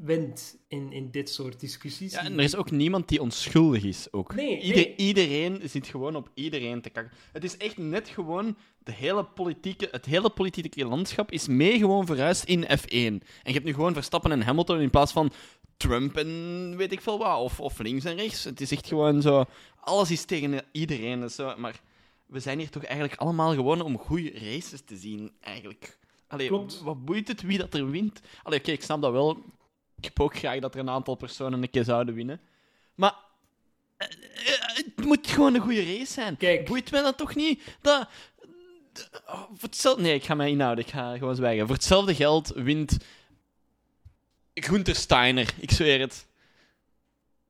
[0.03, 2.13] wint in, in dit soort discussies.
[2.13, 4.13] Ja, en er is ook niemand die onschuldig is.
[4.13, 4.35] Ook.
[4.35, 4.95] Nee, Ieder- nee.
[4.97, 7.13] Iedereen zit gewoon op iedereen te kakken.
[7.33, 8.57] Het is echt net gewoon...
[8.85, 12.89] De hele politieke, het hele politieke landschap is mee gewoon verhuisd in F1.
[12.89, 15.33] En je hebt nu gewoon Verstappen en Hamilton in plaats van
[15.77, 17.39] Trump en weet ik veel wat.
[17.39, 18.45] Of, of links en rechts.
[18.45, 19.45] Het is echt gewoon zo...
[19.81, 21.23] Alles is tegen iedereen.
[21.23, 21.55] en Zo.
[21.57, 21.81] Maar
[22.27, 25.99] we zijn hier toch eigenlijk allemaal gewoon om goede races te zien, eigenlijk.
[26.29, 26.81] Allee, Klopt.
[26.83, 28.21] wat boeit het wie dat er wint?
[28.43, 29.39] Allee, oké, ik snap dat wel.
[30.01, 32.41] Ik heb ook graag dat er een aantal personen een keer zouden winnen.
[32.95, 33.15] Maar
[33.97, 36.37] eh, eh, het moet gewoon een goede race zijn.
[36.37, 36.65] Kijk.
[36.65, 37.77] Boeit mij dat toch niet?
[37.81, 38.09] Dat,
[39.27, 40.03] oh, voor hetzelfde...
[40.03, 40.85] Nee, ik ga mij inhouden.
[40.85, 41.67] Ik ga gewoon zwijgen.
[41.67, 42.97] Voor hetzelfde geld wint
[44.55, 45.55] Gunther Steiner.
[45.59, 46.27] Ik zweer het.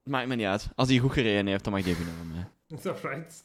[0.02, 0.68] Maakt me niet uit.
[0.74, 2.48] Als hij goed gereden heeft, dan mag hij winnen van mij.
[2.92, 3.42] Alright.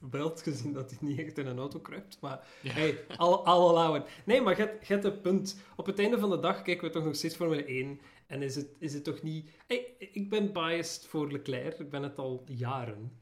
[0.00, 2.18] Beeld gezien dat hij niet echt in een auto kruipt.
[2.20, 4.04] Maar hey, al, al.
[4.24, 5.56] Nee, maar je hebt een punt.
[5.76, 8.00] Op het einde van de dag kijken we toch nog steeds Formule 1.
[8.28, 9.50] En is het, is het toch niet...
[9.66, 11.78] Hey, ik ben biased voor Leclerc.
[11.78, 13.12] Ik ben het al jaren.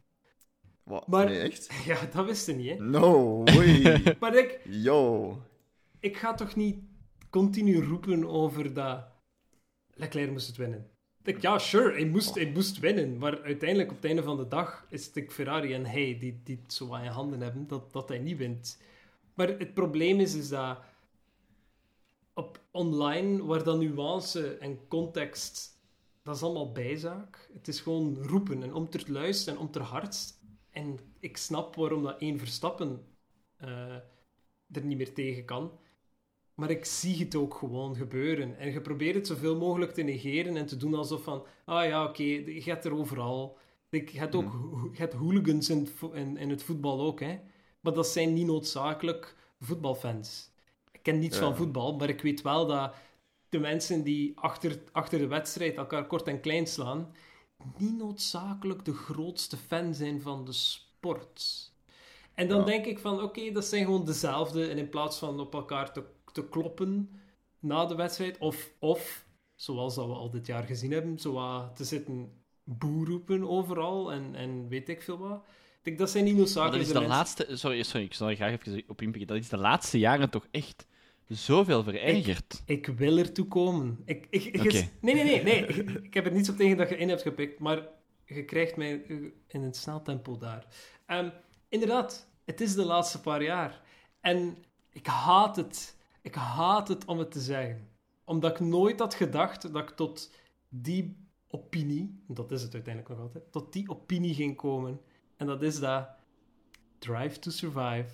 [0.83, 1.07] Wat?
[1.07, 1.71] Maar- Nee, echt?
[1.87, 2.85] Ja, dat wist je niet, hè.
[2.85, 4.03] No way.
[4.21, 5.37] Maar ik, Yo.
[6.01, 6.79] ik ga toch niet
[7.31, 9.05] continu roepen over dat
[9.95, 10.90] Leclerc moest het winnen.
[11.23, 13.19] Ik, ja, sure, hij moest, hij moest winnen.
[13.19, 16.40] Maar uiteindelijk, op het einde van de dag, is het ik Ferrari en hij die,
[16.45, 18.83] die het zo aan je handen hebben, dat, dat hij niet wint.
[19.35, 20.79] Maar het probleem is, is dat
[22.77, 25.81] online, waar dan nuance en context,
[26.23, 27.51] dat is allemaal bijzaak.
[27.53, 30.41] Het is gewoon roepen en om ter luist en om ter hardst.
[30.71, 33.05] En ik snap waarom dat één Verstappen
[33.57, 33.95] eh,
[34.73, 35.71] er niet meer tegen kan.
[36.55, 38.59] Maar ik zie het ook gewoon gebeuren.
[38.59, 41.47] En je probeert het zoveel mogelijk te negeren en te doen alsof van...
[41.65, 43.59] Ah ja, oké, je hebt er overal.
[43.91, 47.39] Ik, je hebt ook ho- je hebt hooligans in, in, in het voetbal ook, hè.
[47.81, 50.51] Maar dat zijn niet noodzakelijk voetbalfans.
[51.07, 51.42] Ik ken niets Ja.
[51.42, 52.95] van voetbal, maar ik weet wel dat
[53.49, 57.14] de mensen die achter, achter de wedstrijd elkaar kort en klein slaan,
[57.77, 61.73] niet noodzakelijk de grootste fan zijn van de sport.
[62.35, 62.64] En dan Ja.
[62.64, 64.66] denk ik van, oké, dat zijn gewoon dezelfde.
[64.69, 67.11] En in plaats van op elkaar te, te kloppen
[67.59, 71.85] na de wedstrijd, of, of, zoals dat we al dit jaar gezien hebben, zo te
[71.85, 72.33] zitten
[72.64, 75.42] boer roepen overal en, en weet ik veel wat.
[75.79, 77.57] Ik denk, dat zijn niet Maar dat noodzakelijk is de de mensen- laatste...
[77.57, 79.27] Sorry, sorry, ik zal er graag even op inpikken.
[79.29, 80.87] Dat is de laatste jaren toch echt
[81.29, 82.62] zoveel verergerd.
[82.67, 84.03] Ik wil ertoe komen.
[84.05, 84.89] Ik, ik, ik- Oké.
[85.01, 85.43] Nee, nee, nee.
[85.43, 85.67] nee.
[85.67, 87.89] Ik, ik heb er niets op tegen dat je in hebt gepikt, maar
[88.25, 88.93] je krijgt mij
[89.47, 90.67] in een snel tempo daar.
[91.07, 91.31] Ehm,
[91.69, 93.81] inderdaad, het is de laatste paar jaar.
[94.21, 94.57] En
[94.93, 95.97] ik haat het.
[96.23, 97.89] Ik haat het om het te zeggen.
[98.25, 100.31] Omdat ik nooit had gedacht dat ik tot
[100.69, 101.17] die
[101.49, 105.01] opinie, dat is het uiteindelijk nog altijd, tot die opinie ging komen.
[105.37, 106.09] En dat is dat
[106.99, 108.07] Drive to Survive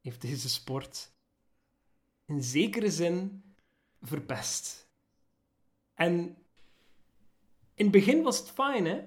[0.00, 1.12] heeft deze sport
[2.26, 3.42] in zekere zin
[4.02, 4.88] verpest.
[5.94, 6.12] En
[7.74, 9.00] in het begin was het fijn, hè?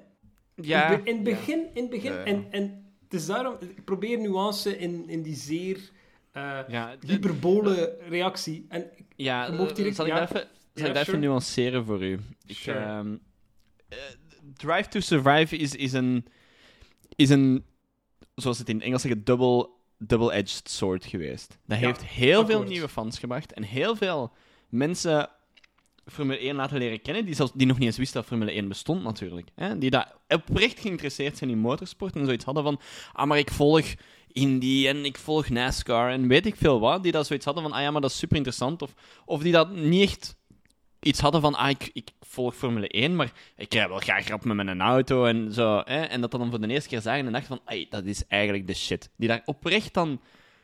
[0.55, 0.85] Ja.
[0.89, 2.25] In, het be- in het begin, in het begin Ja, ja.
[2.25, 5.91] En, en het is daarom, ik probeer nuance in, in die zeer
[6.31, 8.65] eh Ja, de- hyperbole reactie.
[8.69, 10.19] En Ja, Je mocht direct- zal ik ja.
[10.19, 11.17] dat even, zal ik even sure.
[11.17, 12.19] nuanceren voor u?
[12.45, 12.79] Ik, Sure.
[12.79, 13.15] ehm,
[13.87, 13.97] eh,
[14.53, 16.25] Drive to Survive is, is, een,
[17.15, 17.65] is een,
[18.35, 21.57] zoals het in het Engels zeggen, double, double-edged sword geweest.
[21.65, 24.31] Dat Ja, heeft heel veel nieuwe fans gebracht en heel veel
[24.69, 25.29] mensen
[26.05, 28.67] Formule 1 laten leren kennen, die, zelfs, die nog niet eens wisten dat Formule 1
[28.67, 29.49] bestond natuurlijk.
[29.55, 29.77] Hè?
[29.77, 32.79] Die daar oprecht geïnteresseerd zijn in motorsport en zoiets hadden van,
[33.13, 33.85] ah, maar ik volg
[34.27, 37.71] Indy en ik volg NASCAR en weet ik veel wat, die dat zoiets hadden van,
[37.71, 38.81] ah ja, maar dat is super interessant.
[38.81, 38.93] Of,
[39.25, 40.36] of die dat niet echt
[41.07, 41.91] iets hadden van, ah, ik,
[42.21, 45.81] volg Formule 1, maar ik rij wel graag rap met mijn auto en zo.
[45.85, 46.01] Hè?
[46.01, 48.67] En dat dan voor de eerste keer zagen en dachten van, ay, dat is eigenlijk
[48.67, 49.09] de shit.
[49.17, 50.21] Die daar oprecht dan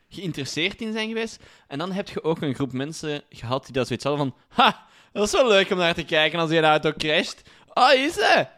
[0.09, 1.39] geïnteresseerd in zijn geweest.
[1.67, 4.85] En dan heb je ook een groep mensen gehad die dat zoiets hadden van, ha,
[5.13, 7.41] dat is wel leuk om naar te kijken als je een auto crasht.
[7.73, 8.51] Ah, is hij?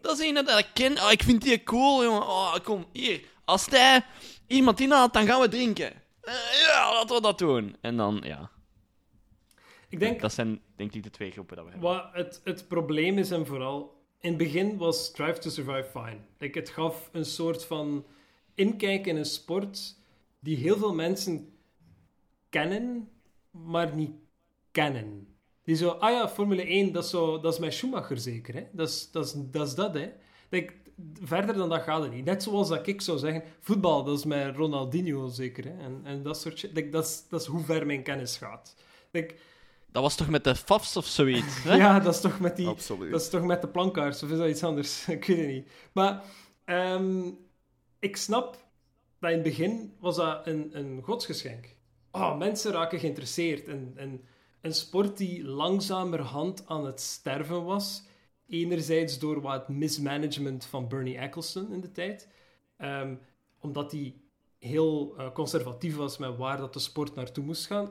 [0.00, 1.02] Dat is iemand dat ik ken.
[1.02, 2.22] Oh, ik vind die cool, jongen.
[2.22, 3.20] Oh, kom, hier.
[3.44, 4.04] Als hij
[4.46, 5.92] iemand inhaalt, dan gaan we drinken.
[6.20, 6.34] eh,
[6.66, 7.76] ja, laten we dat doen.
[7.80, 8.50] En dan, ja.
[9.88, 11.90] Ik denk, Dat zijn, denk ik, de twee groepen dat we hebben.
[11.90, 13.96] wat het, het probleem is, en vooral...
[14.20, 16.16] In het begin was Drive to Survive fine.
[16.38, 18.06] Like, het gaf een soort van
[18.54, 19.96] inkijk in een sport
[20.40, 21.52] die heel veel mensen
[22.48, 23.08] kennen,
[23.50, 24.10] maar niet
[24.70, 25.36] kennen.
[25.64, 28.66] Die zo, ah ja, Formule 1, dat is, zo, dat is met Schumacher zeker, hè?
[28.72, 30.12] Dat is dat, is, dat, is dat hè?
[30.48, 30.74] Like,
[31.22, 32.24] verder dan dat gaat het niet.
[32.24, 35.78] Net zoals dat ik zou zeggen, voetbal, dat is met Ronaldinho zeker, hè?
[35.78, 36.72] En, en dat soort shit.
[36.74, 38.76] Like, dat, is, dat is hoe ver mijn kennis gaat.
[39.10, 39.34] Like,
[39.90, 41.62] Dat was toch met de FAFs of zoiets?
[41.62, 41.74] Hè?
[41.74, 42.66] ja, dat is toch met die...
[42.66, 43.10] Absoluut.
[43.10, 45.06] Dat is toch met de plankaars, of is dat iets anders?
[45.08, 45.70] ik weet het niet.
[45.92, 46.22] Maar
[46.64, 47.30] ehm,
[47.98, 48.66] ik snap
[49.18, 51.76] dat in het begin was dat een, een godsgeschenk.
[52.10, 53.68] Oh, mensen raken geïnteresseerd.
[53.68, 54.24] En, en
[54.60, 58.02] een sport die langzamerhand aan het sterven was.
[58.46, 62.28] Enerzijds door wat mismanagement van Bernie Eccleston in de tijd.
[62.76, 63.14] Ehm,
[63.58, 64.14] omdat hij
[64.58, 67.90] heel eh, conservatief was met waar dat de sport naartoe moest gaan.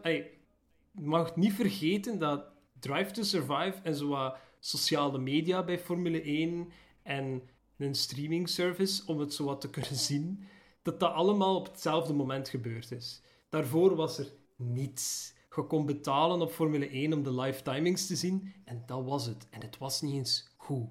[1.00, 2.46] Mag niet vergeten dat
[2.80, 6.72] Drive to Survive en zo sociale media bij Formule 1
[7.04, 7.42] en
[7.78, 10.44] een streaming service om het zo wat te kunnen zien,
[10.82, 13.22] dat dat allemaal op hetzelfde moment gebeurd is.
[13.50, 15.36] Daarvoor was er niets.
[15.56, 19.26] Je kon betalen op Formule 1 om de live timings te zien en dat was
[19.26, 19.48] het.
[19.50, 20.88] En het was niet eens goed.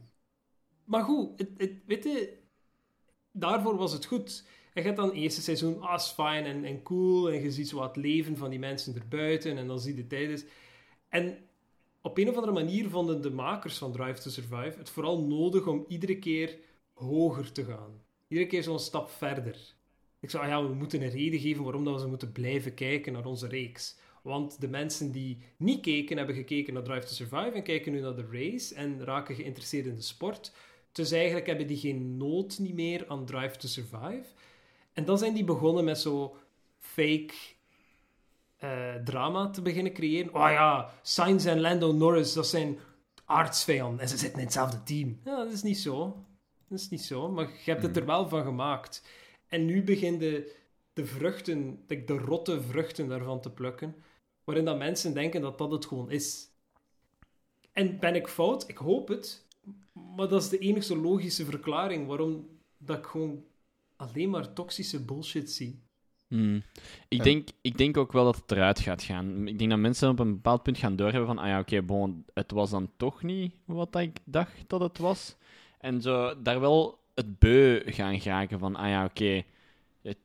[0.85, 2.39] Maar goed, het, het, weet je,
[3.33, 4.45] daarvoor was het goed.
[4.77, 7.31] En je hebt dan het eerste seizoen, ah, is fijn en, en cool.
[7.31, 9.57] En je ziet zo wat leven van die mensen erbuiten.
[9.57, 10.45] En dan zie je de tijdens.
[11.09, 11.39] En
[12.01, 15.67] op een of andere manier vonden de makers van Drive to Survive het vooral nodig
[15.67, 16.57] om iedere keer
[16.93, 18.03] hoger te gaan.
[18.29, 19.75] Iedere keer zo'n stap verder.
[20.21, 23.13] Ik zei, ah ja, we moeten een reden geven waarom dat we moeten blijven kijken
[23.13, 23.97] naar onze reeks.
[24.23, 28.01] Want de mensen die niet keken, hebben gekeken naar Drive to Survive en kijken nu
[28.01, 30.53] naar de race en raken geïnteresseerd in de sport.
[30.93, 34.25] Dus eigenlijk hebben die geen nood niet meer aan Drive to Survive.
[34.97, 36.37] En dan zijn die begonnen met zo
[36.79, 37.35] fake
[38.57, 40.35] eh, drama te beginnen creëren.
[40.35, 42.79] Oh ja, Sainz en Lando Norris, dat zijn
[43.25, 45.21] aardsvijanden en ze zitten in hetzelfde team.
[45.25, 46.25] Ja, dat is niet zo.
[46.69, 49.03] Dat is niet zo, maar je hebt het er wel van gemaakt.
[49.47, 50.57] En nu begin de,
[50.93, 53.95] de vruchten, de, de rotte vruchten daarvan te plukken,
[54.45, 56.49] waarin dat mensen denken dat dat het gewoon is.
[57.73, 58.69] En ben ik fout?
[58.69, 59.47] Ik hoop het.
[59.93, 63.45] Maar dat is de enige logische verklaring waarom dat ik gewoon
[63.97, 65.85] alleen maar toxische bullshit zie.
[66.29, 66.63] Hmm.
[67.09, 69.49] Ik, En- denk, ik denk ook wel dat het eruit gaat gaan.
[69.49, 72.25] Ik denk dat mensen op een bepaald punt gaan doorhebben van, ah ja, oké, bon,
[72.35, 75.37] het was dan toch niet wat ik dacht dat het was.
[75.81, 79.43] En zo daar wel het beu gaan geraken van, ah ja, oké,
[80.03, 80.17] het-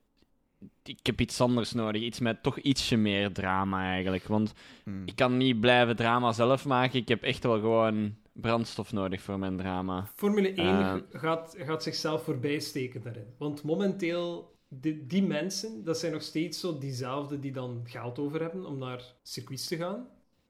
[0.83, 2.01] ik heb iets anders nodig.
[2.01, 4.27] Iets met toch ietsje meer drama eigenlijk.
[4.27, 4.53] Want
[4.83, 5.03] Hmm.
[5.05, 6.99] ik kan niet blijven drama zelf maken.
[6.99, 10.07] Ik heb echt wel gewoon brandstof nodig voor mijn drama.
[10.15, 10.95] Formule 1 Eh.
[11.11, 13.27] gaat, gaat zichzelf voorbij steken daarin.
[13.37, 18.41] Want momenteel, die, die mensen, dat zijn nog steeds zo diezelfde die dan geld over
[18.41, 20.07] hebben om naar circuits te gaan.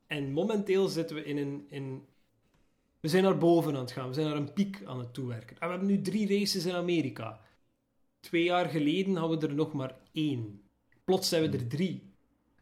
[0.08, 1.66] En momenteel zitten we in een...
[1.70, 2.06] In,
[3.00, 4.08] we zijn naar boven aan het gaan.
[4.08, 5.58] We zijn naar een piek aan het toewerken.
[5.60, 7.40] En we hebben nu drie races in Amerika.
[8.20, 10.62] Twee jaar geleden hadden we er nog maar één.
[11.04, 12.10] Plots zijn we er drie.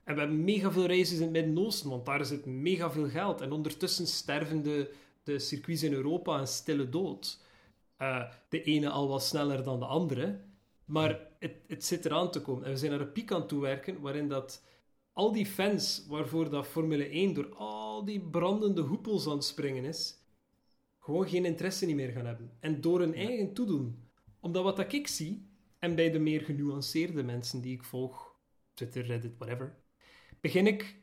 [0.03, 3.41] En we hebben mega veel races in het Midden-Oosten, want daar zit mega veel geld.
[3.41, 4.93] En ondertussen sterven de,
[5.29, 7.41] de circuits in Europa een stille dood.
[7.97, 10.39] Eh, de ene al wat sneller dan de andere.
[10.85, 12.63] Maar het, het zit eraan te komen.
[12.63, 14.63] En we zijn naar een piek aan het toewerken waarin dat
[15.13, 19.85] al die fans waarvoor dat Formule 1 door al die brandende hoepels aan het springen
[19.85, 20.15] is,
[20.99, 22.51] gewoon geen interesse niet meer gaan hebben.
[22.59, 24.07] En door hun eigen toedoen.
[24.39, 25.47] Omdat wat dat ik zie,
[25.79, 28.35] en bij de meer genuanceerde mensen die ik volg,
[28.73, 29.75] Twitter, Reddit, whatever,
[30.41, 30.95] begin ik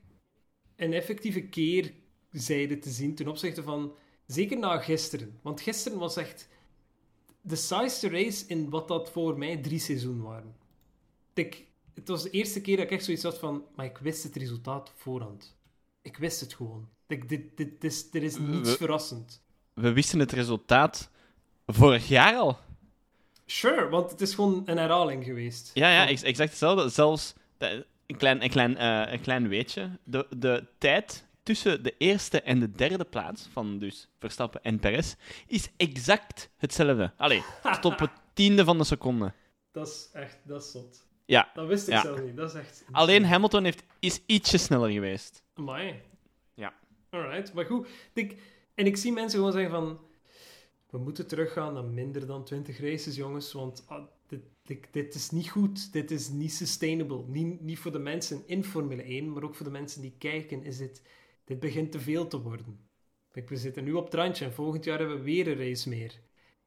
[0.77, 3.95] een effectieve keerzijde te zien ten opzichte van,
[4.27, 5.39] zeker na gisteren.
[5.43, 6.49] Want gisteren was echt
[7.41, 10.55] de saaiste race in wat dat voor mij drie seizoenen waren.
[11.35, 14.23] Ik, het was de eerste keer dat ik echt zoiets had van, maar ik wist
[14.23, 15.55] het resultaat voorhand.
[16.03, 16.89] Ik wist het gewoon.
[17.07, 19.43] Ik, dit, dit, dit is, er is niets We- verrassend.
[19.75, 21.11] We wisten het resultaat
[21.67, 22.59] vorig jaar al.
[23.47, 25.71] Sure, want het is gewoon een herhaling geweest.
[25.75, 26.89] Ja, ja, exact hetzelfde.
[26.89, 29.91] Zelfs een klein, een klein, eh, een klein weetje.
[30.05, 35.15] De, de tijd tussen de eerste en de derde plaats van dus Verstappen en Perez
[35.47, 37.13] is exact hetzelfde.
[37.17, 37.43] Allee,
[37.81, 39.33] tot op het tiende van de seconde.
[39.73, 41.07] Dat is echt, dat is zot.
[41.25, 42.01] Ja, Dat wist ik Ja.
[42.01, 42.37] zelf niet.
[42.37, 42.85] Dat is echt...
[42.91, 45.43] alleen Hamilton heeft, is ietsje sneller geweest.
[45.55, 46.01] Amai.
[46.55, 46.75] Ja.
[47.11, 47.89] Alright, maar goed.
[48.13, 48.37] Ik,
[48.75, 50.01] en ik zie mensen gewoon zeggen van...
[50.91, 53.53] We moeten teruggaan naar minder dan 20 races, jongens.
[53.53, 55.93] Want ah, dit, dit, dit is niet goed.
[55.93, 57.25] Dit is niet sustainable.
[57.27, 60.65] Niet, niet voor de mensen in Formule 1, maar ook voor de mensen die kijken.
[60.65, 61.03] Is dit,
[61.47, 62.79] dit begint te veel te worden.
[63.31, 65.89] Kijk, we zitten nu op het randje en volgend jaar hebben we weer een race
[65.89, 66.13] meer.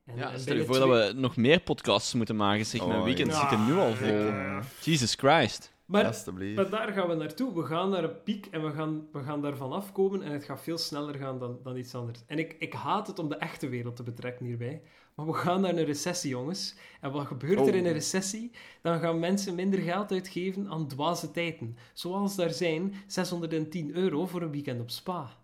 [0.05, 2.65] En, Ja, en stel je voor twee- dat we nog meer podcasts moeten maken.
[2.65, 3.39] Zeg, mijn Oh, weekend ja.
[3.49, 4.07] zit er nu al vol.
[4.07, 4.61] Ja.
[4.83, 5.73] Jesus Christ.
[5.89, 6.23] Maar,
[6.55, 7.53] maar daar gaan we naartoe.
[7.53, 10.61] We gaan naar een piek en we gaan, we gaan daarvan afkomen en het gaat
[10.61, 12.19] veel sneller gaan dan, dan iets anders.
[12.27, 14.81] En ik, ik haat het om de echte wereld te betrekken hierbij.
[15.15, 16.75] Maar we gaan naar een recessie, jongens.
[17.01, 17.75] En wat gebeurt er Oh.
[17.75, 18.51] in een recessie?
[18.81, 21.77] Dan gaan mensen minder geld uitgeven aan dwaze tijden.
[21.93, 25.37] Zoals daar zijn 610 euro voor een weekend op Spa.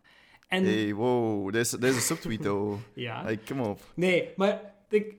[0.48, 2.74] En Hey, wow, deze, deze subtweet, oh.
[2.94, 3.80] ja, Hey, kom op.
[3.96, 5.16] Nee, maar ik,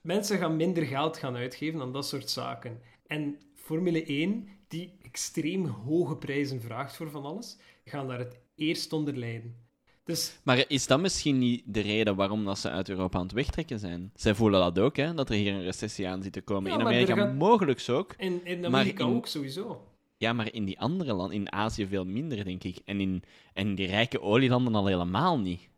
[0.00, 2.80] mensen gaan minder geld gaan uitgeven aan dat soort zaken.
[3.06, 8.92] En Formule 1, die extreem hoge prijzen vraagt voor van alles, gaan daar het eerst
[8.92, 9.66] onder lijden.
[10.04, 13.32] Dus Maar is dat misschien niet de reden waarom dat ze uit Europa aan het
[13.34, 14.10] wegtrekken zijn?
[14.14, 15.14] Zij voelen dat ook, hè?
[15.14, 16.70] Dat er hier een recessie aan zit te komen.
[16.70, 18.14] Ja, in er Amerika mogelijk ook.
[18.18, 19.86] in, in Amerika in- ook sowieso.
[20.16, 22.78] Ja, maar in die andere landen, in Azië veel minder, denk ik.
[22.84, 25.68] En in, en die rijke olielanden al helemaal niet.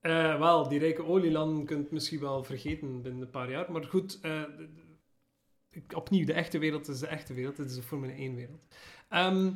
[0.00, 3.72] Eh, wel, die rijke olielanden kunt misschien wel vergeten binnen een paar jaar.
[3.72, 4.42] Maar goed, eh,
[5.94, 7.56] opnieuw, de echte wereld is de echte wereld.
[7.56, 8.66] Dit is de Formule 1-wereld.
[9.08, 9.50] Ehm,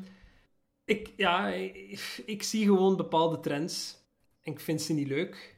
[0.85, 4.01] ik, ja, ik, ik zie gewoon bepaalde trends.
[4.43, 5.57] En ik vind ze niet leuk.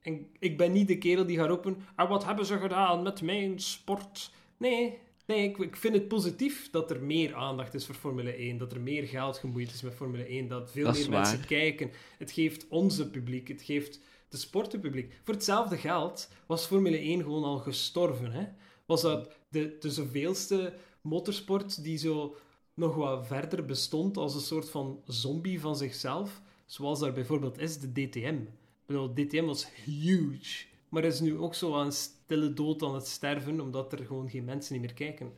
[0.00, 1.76] En ik ben niet de kerel die gaat roepen...
[1.96, 4.30] En wat hebben ze gedaan met mijn sport?
[4.56, 8.58] Nee, nee ik, ik vind het positief dat er meer aandacht is voor Formule 1.
[8.58, 10.48] Dat er meer geld gemoeid is met Formule 1.
[10.48, 11.90] Dat veel Dat meer mensen kijken.
[12.18, 15.12] Het geeft onze publiek, het geeft de sportenpubliek.
[15.24, 18.32] Voor hetzelfde geld was Formule 1 gewoon al gestorven.
[18.32, 18.44] Hè?
[18.86, 22.36] Was dat de, de zoveelste motorsport die zo
[22.74, 26.40] nog wat verder bestond als een soort van zombie van zichzelf?
[26.66, 28.38] Zoals daar bijvoorbeeld is de DTM.
[28.42, 30.64] Ik bedoel, DTM was huge.
[30.88, 34.44] Maar is nu ook zo aan stille dood aan het sterven, omdat er gewoon geen
[34.44, 35.32] mensen meer kijken.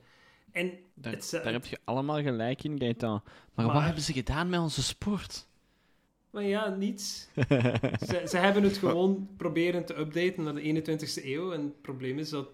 [0.53, 3.22] En Daar, het, daar heb je allemaal gelijk in, Gaëtan.
[3.55, 5.46] Maar, wat Maar- hebben ze gedaan met onze sport?
[6.31, 7.29] Maar ja, niets.
[8.09, 11.53] ze, ze hebben het gewoon proberen te updaten naar de 21ste eeuw.
[11.53, 12.48] En het probleem is dat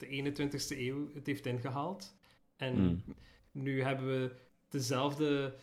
[0.00, 2.14] de 21ste eeuw het heeft ingehaald.
[2.56, 3.02] En Hmm.
[3.52, 4.34] nu hebben we
[4.68, 5.54] dezelfde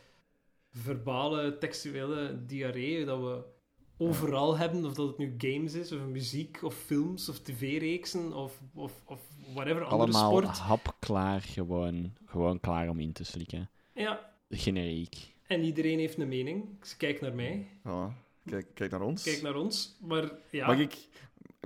[0.72, 3.44] verbale, textuele diarree dat we
[3.98, 4.86] overal hebben.
[4.86, 9.20] Of dat het nu games is, of muziek, of films, of tv-reeksen, of, of, of
[9.54, 10.58] whatever, andere Allemaal sport.
[10.58, 13.70] hapklaar, gewoon, gewoon klaar om in te slikken.
[13.94, 15.34] Ja, Generiek.
[15.48, 16.66] en iedereen heeft een mening.
[16.98, 18.14] Kijk naar mij, Ja,
[18.46, 19.24] kijk, kijk naar ons.
[19.24, 19.96] kijk naar ons.
[20.02, 20.68] Maar ja...
[20.68, 21.08] Mag ik,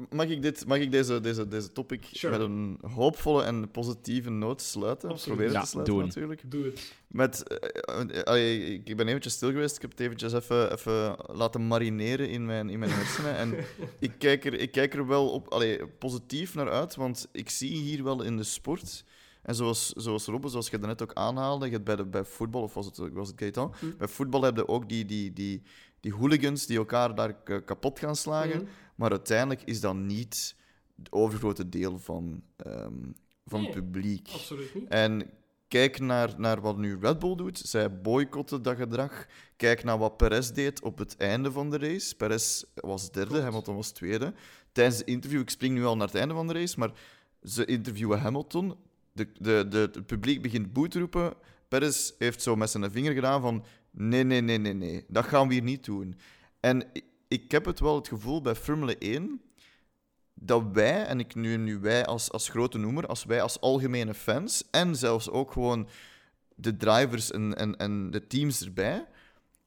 [0.10, 2.38] mag ik, dit, mag ik deze, deze, deze topic Sure.
[2.38, 5.10] met een hoopvolle en positieve noot sluiten?
[5.10, 5.38] Absoluut.
[5.38, 6.04] Proberen Ja, te sluiten, doen.
[6.06, 6.42] natuurlijk.
[6.52, 6.94] Doe het.
[7.08, 9.76] Met, eh, eh, ik ben eventjes stil geweest.
[9.76, 13.36] Ik heb het eventjes even, even laten marineren in mijn, in mijn hersenen.
[13.36, 13.54] En
[14.00, 17.78] ik kijk er, ik kijk er wel op, allee, positief naar uit, want ik zie
[17.78, 19.04] hier wel in de sport...
[19.42, 22.62] En zoals, zoals Robbe, zoals je net ook aanhaalde, je hebt bij, de, bij voetbal,
[22.62, 23.74] of was het, was het Gaëtan?
[23.80, 23.86] Hm.
[23.98, 25.62] Bij voetbal heb je ook die, die, die,
[26.02, 28.62] die hooligans die elkaar daar kapot gaan slagen.
[28.62, 28.72] Mhm.
[28.96, 30.56] Maar uiteindelijk is dat niet
[30.98, 32.94] het overgrote deel van, ehm,
[33.46, 34.30] van het publiek.
[34.34, 34.88] Absoluut niet.
[34.88, 35.30] En
[35.68, 37.58] kijk naar, naar wat nu Red Bull doet.
[37.58, 39.28] Zij boycotten dat gedrag.
[39.56, 42.16] Kijk naar wat Perez deed op het einde van de race.
[42.16, 43.44] Perez was derde, Klopt.
[43.44, 44.34] Hamilton was tweede.
[44.72, 46.92] Tijdens het interview, ik spring nu al naar het einde van de race, maar
[47.44, 48.76] ze interviewen Hamilton.
[49.14, 51.34] De, de, de, het publiek begint boe te roepen.
[51.68, 53.66] Perez heeft zo met zijn vinger gedaan van...
[53.92, 55.06] Nee, nee, nee, nee, nee.
[55.08, 56.16] Dat gaan we hier niet doen.
[56.60, 56.88] En
[57.28, 59.42] ik, heb het wel het gevoel bij Formule 1
[60.34, 64.14] dat wij, en ik nu, nu wij als, als grote noemer, als wij als algemene
[64.14, 65.88] fans en zelfs ook gewoon
[66.56, 69.08] de drivers en, en, en de teams erbij,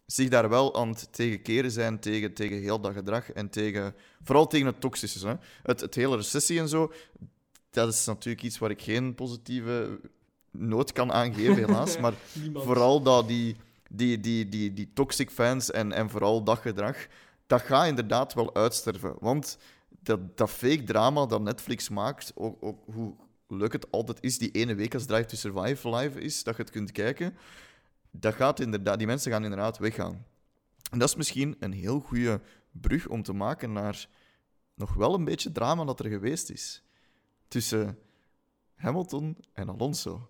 [0.07, 4.47] zich daar wel aan het tegenkeren zijn tegen, tegen heel dat gedrag en tegen, vooral
[4.47, 5.29] tegen het toxische.
[5.29, 5.35] Hè.
[5.63, 6.93] Het, het hele recessie en zo,
[7.71, 10.01] dat is natuurlijk iets waar ik geen positieve
[10.51, 11.99] noot kan aangeven, helaas.
[12.03, 12.15] Maar
[12.55, 13.57] vooral dat die,
[13.97, 17.07] die, die, die, die toxic fans en, en vooral dat gedrag,
[17.47, 19.17] dat gaat inderdaad wel uitsterven.
[19.19, 23.15] Want dat, dat fake drama dat Netflix maakt, ook, ook hoe
[23.49, 26.63] leuk het altijd is, die ene week als Drive to Survive live is, dat je
[26.63, 27.37] het kunt kijken,
[28.11, 30.27] dat gaat inderdaad, die mensen gaan inderdaad weggaan.
[30.91, 34.09] En dat is misschien een heel goede brug om te maken naar
[34.75, 36.83] nog wel een beetje drama dat er geweest is
[37.49, 37.99] tussen
[38.75, 40.29] Hamilton en Alonso.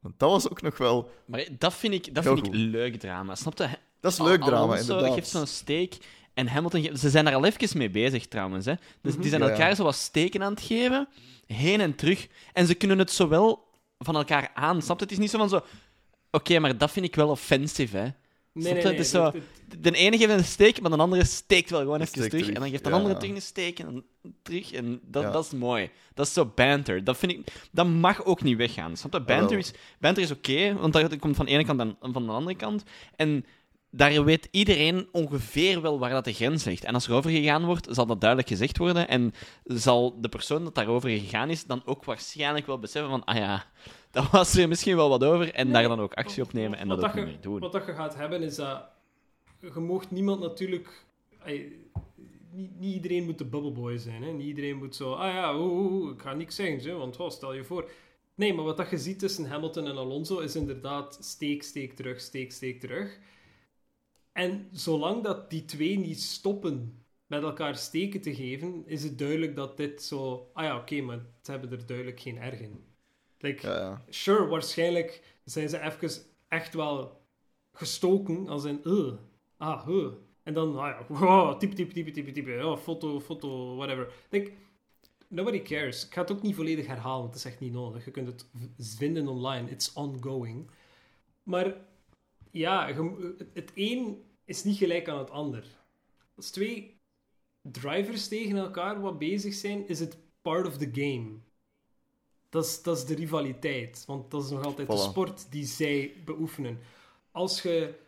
[0.00, 1.10] Want dat was ook nog wel...
[1.26, 3.34] Maar dat vind ik, dat vind ik leuk drama.
[3.34, 3.68] Snap je?
[4.00, 5.14] Dat is leuk drama, Alonso inderdaad.
[5.14, 5.96] geeft zo'n steek
[6.34, 6.96] en Hamilton...
[6.96, 8.66] Ze zijn daar al even mee bezig, trouwens.
[8.66, 8.74] Hè.
[9.02, 9.50] Dus die zijn Mhm.
[9.50, 9.60] Ja, ja.
[9.60, 11.08] elkaar zo wat steken aan het geven,
[11.46, 12.28] heen en terug.
[12.52, 13.66] En ze kunnen het zowel
[13.98, 14.82] van elkaar aan.
[14.82, 15.02] Snap je?
[15.04, 15.60] Het is niet zo van zo...
[16.30, 18.06] Oké, maar dat vind ik wel offensief, hè.
[18.62, 18.92] Nee, nee, nee.
[18.92, 19.32] Het is zo-
[19.78, 22.28] De ene geeft een steek, maar de andere steekt wel gewoon even terug.
[22.28, 22.96] terug, En dan geeft de ja.
[22.96, 24.02] andere terug een steek en dan
[24.42, 24.72] terug.
[24.72, 25.30] En dat, Ja.
[25.30, 25.90] dat is mooi.
[26.14, 27.04] Dat is zo banter.
[27.04, 28.96] Dat, vind ik, dat mag ook niet weggaan.
[28.96, 29.20] Snap je?
[29.20, 32.32] Banter is, banter is oké, want dat komt van de ene kant en van de
[32.32, 32.82] andere kant.
[33.16, 33.44] En
[33.90, 36.84] daar weet iedereen ongeveer wel waar dat de grens ligt.
[36.84, 39.08] En als er over gegaan wordt, zal dat duidelijk gezegd worden.
[39.08, 39.32] En
[39.64, 43.64] zal de persoon dat daarover gegaan is dan ook waarschijnlijk wel beseffen van, ah ja,
[44.10, 45.54] dan was er misschien wel wat over.
[45.54, 47.60] En daar dan ook actie op nemen en dat ook niet meer doen.
[47.60, 48.88] Wat dat je gaat hebben is dat
[49.60, 51.04] je moogt niemand natuurlijk.
[52.50, 54.22] niet, niet iedereen moet de bubbleboy zijn.
[54.22, 54.32] Hè?
[54.32, 55.12] Niet iedereen moet zo.
[55.12, 57.90] Ah ja, oeh, oeh, oeh, ik ga niks zeggen, zo, want oh, stel je voor.
[58.34, 62.20] Nee, maar wat dat je ziet tussen Hamilton en Alonso is inderdaad steek, steek terug,
[62.20, 63.18] steek, steek terug.
[64.32, 69.56] En zolang dat die twee niet stoppen met elkaar steken te geven, is het duidelijk
[69.56, 70.50] dat dit zo.
[70.52, 72.87] Ah ja, oké, maar ze hebben er duidelijk geen erg in.
[73.38, 74.02] Like, Ja, ja.
[74.08, 77.20] sure, waarschijnlijk zijn ze even echt wel
[77.72, 79.12] gestoken als een uh,
[79.56, 80.12] ah, huh.
[80.42, 84.12] En dan, ah ja, wow, type, type, type, type, type, oh, foto, foto, whatever.
[84.30, 84.52] Like,
[85.28, 86.06] nobody cares.
[86.06, 88.04] Ik ga het ook niet volledig herhalen, het is echt niet nodig.
[88.04, 88.46] Je kunt het
[88.96, 90.70] vinden online, it's ongoing.
[91.42, 91.76] Maar
[92.50, 92.92] ja,
[93.52, 95.64] het een is niet gelijk aan het ander.
[96.34, 97.00] Als twee
[97.62, 101.38] drivers tegen elkaar wat bezig zijn, is het part of the game.
[102.48, 106.12] Dat is, dat is de rivaliteit, want dat is nog altijd de sport die zij
[106.24, 106.78] beoefenen.
[107.30, 107.98] Als je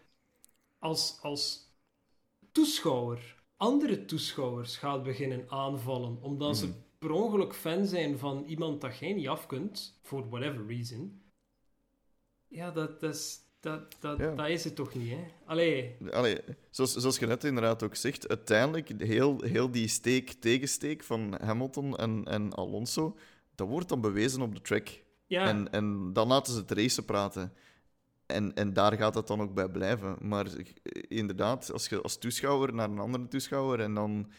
[0.78, 1.68] als, als
[2.52, 8.98] toeschouwer andere toeschouwers gaat beginnen aanvallen, omdat ze per ongeluk fan zijn van iemand dat
[8.98, 11.22] jij niet af kunt, for whatever reason,
[12.48, 14.34] ja, dat, dat, is, dat, dat, Ja.
[14.34, 15.24] dat is het toch niet, hè?
[15.46, 16.38] Allee, Allee,
[16.70, 22.24] zoals, zoals je net inderdaad ook zegt, uiteindelijk heel, heel die steek-tegensteek van Hamilton en,
[22.24, 23.16] en Alonso,
[23.60, 24.88] dat wordt dan bewezen op de track.
[25.26, 27.52] ja, En, en dan laten ze het racen praten.
[28.26, 30.16] En, en daar gaat het dan ook bij blijven.
[30.20, 34.32] Maar eh, inderdaad, als je als toeschouwer naar een andere toeschouwer en dan...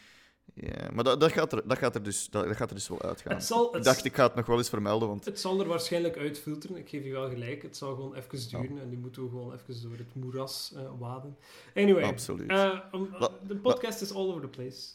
[0.54, 2.88] Ja, maar dat, dat, gaat er, dat, gaat er dus, dat, dat gaat er dus
[2.88, 3.32] wel uitgaan.
[3.34, 5.24] het, zal, Ik dacht, ik ga het nog wel eens vermelden, want...
[5.24, 6.76] het zal er waarschijnlijk uitfilteren.
[6.76, 7.62] Ik geef je wel gelijk.
[7.62, 10.82] Het zal gewoon even duren en nu moeten we gewoon even door het moeras eh,
[10.98, 11.36] waden.
[11.74, 12.50] Anyway, Absoluut.
[12.50, 12.78] eh,
[13.18, 14.88] La- de podcast is all over the place.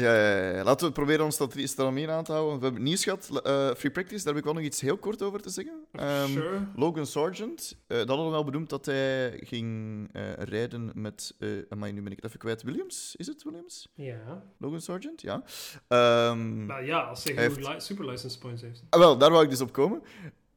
[0.00, 0.62] Ja, ja, ja, ja.
[0.64, 2.58] Laten we proberen ons dat stramien aan te houden.
[2.58, 3.40] We hebben nieuws gehad.
[3.44, 5.84] eh, free practice, daar heb ik wel nog iets heel kort over te zeggen.
[5.92, 6.66] Ehm, sure.
[6.74, 11.34] Logan Sargent, eh, dat hadden we wel benoemd dat hij ging eh, rijden met...
[11.38, 12.62] eh amai, nu ben ik het even kwijt.
[12.62, 13.14] Williams?
[13.16, 13.88] Is het Williams?
[13.94, 14.42] Ja.
[14.58, 15.42] Logan Sargent, ja.
[15.88, 18.82] Ehm, Nou ja, als hij Hij genoeg li- super license points heeft.
[18.90, 20.02] ah, wel, daar wou ik dus op komen.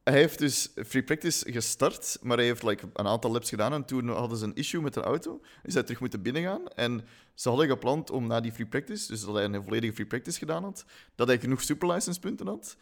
[0.04, 3.84] Hij heeft dus free practice gestart, maar hij heeft like, een aantal laps gedaan en
[3.84, 5.40] toen hadden ze een issue met de auto.
[5.62, 9.24] Is hij terug moeten binnengaan en ze hadden gepland om na die free practice, dus
[9.24, 10.84] dat hij een volledige free practice gedaan had,
[11.14, 12.76] dat hij genoeg superlicense punten had.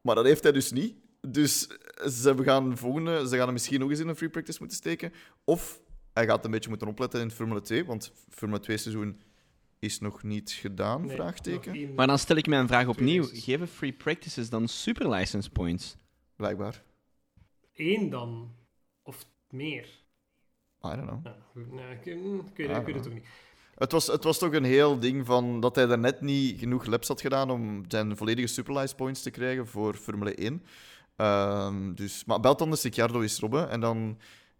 [0.00, 0.94] Maar dat heeft hij dus niet.
[1.20, 1.66] Dus
[2.06, 5.12] ze gaan, volgende, ze gaan hem misschien nog eens in een free practice moeten steken.
[5.44, 5.80] Of
[6.12, 9.20] hij gaat een beetje moeten opletten in Formule 2, want Formule 2 seizoen
[9.78, 11.72] is nog niet gedaan, Nee, vraagteken.
[11.86, 13.28] nog Maar dan stel ik mijn vraag opnieuw.
[13.32, 15.96] Geven free practices dan super license points?
[16.42, 16.82] Blijkbaar.
[17.72, 18.54] één dan.
[19.02, 19.84] Of meer.
[20.84, 21.20] I don't know.
[21.24, 23.10] Ja, goed, nee, ik, ik weet, ik weet het ja.
[23.10, 23.26] ook niet.
[23.74, 27.08] Het was, het was toch een heel ding van dat hij daarnet niet genoeg laps
[27.08, 30.62] had gedaan om zijn volledige superlicense points te krijgen voor Formule 1.
[31.16, 34.18] Ehm, dus, maar belt dan de Ricciardo is Robben en dan,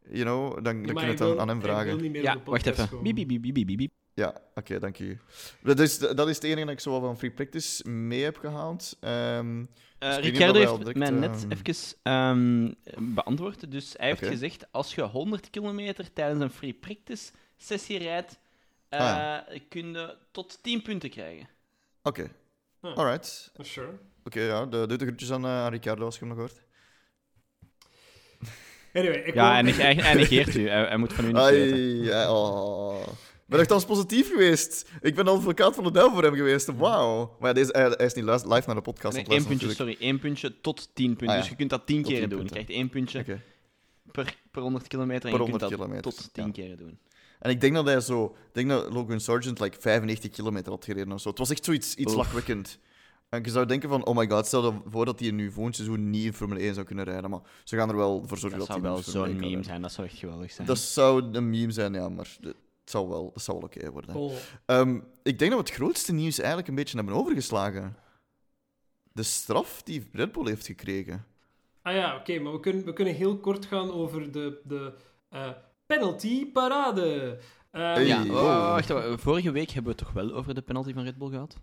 [0.08, 2.00] you know, dan, dan Ja, kun je het aan, wil- aan hem vragen.
[2.02, 2.88] niet meer Ja, op de wacht even.
[2.88, 3.04] komen.
[3.14, 3.90] Biep, biep, biep, biep, biep, biep.
[4.14, 5.16] Ja, oké, dank je.
[5.62, 8.96] Dat is, dat is het enige dat ik zo van free practice mee heb gehaald.
[9.00, 9.64] Ehm,
[9.98, 13.70] Eh, Dus ik Ricciardo of hij heeft mij net ehm, even ehm, beantwoord.
[13.70, 18.38] Dus hij heeft gezegd, als je 100 kilometer tijdens een free practice sessie rijdt,
[18.88, 19.44] eh Ah, ja.
[19.68, 21.48] kun je tot 10 punten krijgen.
[22.02, 22.30] Oké,
[22.80, 23.52] alright.
[23.60, 23.90] Sure.
[24.24, 26.60] Oké, ja, de, doe de groetjes aan, eh, aan Ricardo als je hem nog hoort.
[28.94, 30.68] Anyway, ik Ja, wil- hij, neg- hij, hij negeert u.
[30.68, 31.78] Hij, hij moet van u niet Ai, weten.
[33.42, 34.90] Ik ben echt als positief geweest.
[35.00, 36.74] Ik ben advocaat van de duivel voor hem geweest.
[36.74, 37.36] Wauw.
[37.40, 39.16] Maar ja, deze, hij, hij is niet live naar de podcast.
[39.16, 39.96] Nee, één puntje, sorry.
[39.98, 41.26] één puntje tot 10 punten.
[41.26, 41.40] Ah, ja.
[41.40, 42.42] Dus je kunt dat 10 Tot keer 10 doen.
[42.42, 43.40] Je krijgt één puntje
[44.12, 45.30] per, per 100 kilometer.
[45.30, 46.50] Per en je 100 kunt dat tot 10 ja.
[46.50, 46.98] keer doen.
[47.38, 48.24] En ik denk dat hij zo...
[48.24, 51.28] Ik denk dat Logan Sargent like 95 kilometer had gereden of zo.
[51.28, 52.78] Het was echt zoiets iets lachwekkend.
[53.28, 55.76] En je zou denken van, oh my god, stel je voor dat hij nu volgend
[55.76, 57.30] seizoen niet in Formule 1 zou kunnen rijden.
[57.30, 59.40] Maar ze gaan er wel voor zorgen Dat dat, zou hij wel in Formule 1
[59.40, 59.82] zo'n meme zijn.
[59.82, 60.66] Dat zou echt geweldig zijn.
[60.66, 62.38] Dat zou een meme zijn, ja, maar
[62.92, 64.14] zou wel, dat zou wel oké worden.
[64.14, 64.32] Cool.
[64.66, 67.96] Ehm, ik denk dat we het grootste nieuws eigenlijk een beetje hebben overgeslagen.
[69.12, 71.24] De straf die Red Bull heeft gekregen.
[71.82, 74.92] Ah ja, oké, maar we kunnen, we kunnen heel kort gaan over de, de
[75.28, 75.50] eh,
[75.86, 77.38] penalty parade.
[77.70, 78.06] Eh, Hey.
[78.06, 78.32] Ja, oh,
[78.72, 81.30] wacht, wacht, vorige week hebben we het toch wel over de penalty van Red Bull
[81.30, 81.56] gehad?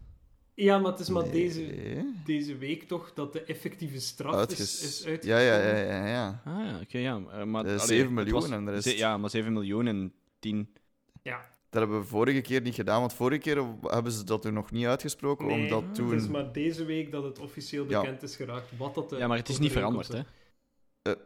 [0.53, 1.31] Ja, maar het is maar Nee.
[1.31, 5.43] deze, deze week toch dat de effectieve straf is, Uitges- is ja, uitgekomen.
[5.43, 6.41] ja, ja, ja, ja.
[6.45, 7.15] Ah ja, oké, ja.
[7.31, 9.87] eh, Maar, Eh, allee, 7 het miljoen was- en de rest- Ja, maar 7 miljoen
[9.87, 10.73] en 10...
[11.23, 11.37] Ja,
[11.69, 14.71] Dat hebben we vorige keer niet gedaan, want vorige keer hebben ze dat er nog
[14.71, 16.13] niet uitgesproken, nee, omdat het toen...
[16.13, 18.01] is maar deze week dat het officieel Ja.
[18.01, 18.77] bekend is geraakt.
[18.77, 20.19] Wat dat de Ja, maar het is niet veranderd, hè?
[20.19, 20.25] is.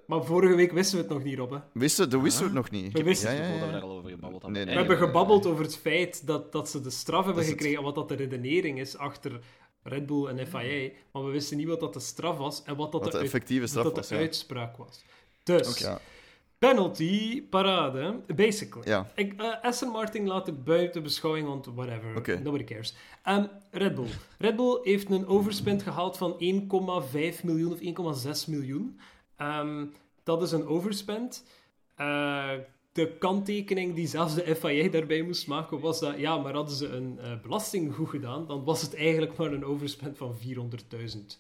[0.07, 1.51] Maar vorige week wisten we het nog niet, Rob.
[1.51, 1.57] Hè.
[1.73, 2.55] Wisten, dat wisten we Ah.
[2.55, 2.93] het nog niet.
[2.93, 4.51] We wisten ja, het dat we daar al over gebabbeld hebben.
[4.51, 7.43] Nee, nee, We hebben nee, gebabbeld over het feit dat, dat ze de straf hebben
[7.43, 7.51] het.
[7.51, 9.39] gekregen, wat dat de redenering is achter
[9.83, 12.91] Red Bull en FIA, maar we wisten niet wat dat de straf was en wat
[12.91, 14.01] dat Wat de, effectieve straf wat was.
[14.01, 14.21] dat de Ja.
[14.29, 15.03] uitspraak was.
[15.43, 15.99] Dus, Ja.
[16.68, 18.88] Penalty, parade, basically.
[18.88, 19.07] ja.
[19.16, 22.93] Ik, eh, Aston Martin laat ik buiten beschouwing, want whatever, nobody cares.
[23.24, 24.07] Ehm, Red Bull.
[24.38, 28.99] Red Bull heeft een overspend gehaald van 1,5 miljoen of 1,6 miljoen.
[29.38, 29.86] Ehm,
[30.24, 31.45] dat is een overspend.
[31.95, 32.49] Eh,
[32.91, 36.88] de kanttekening die zelfs de FIA daarbij moest maken was dat, ja, maar hadden ze
[36.88, 41.38] een eh, belasting goed gedaan, dan was het eigenlijk maar een overspend van 400.000.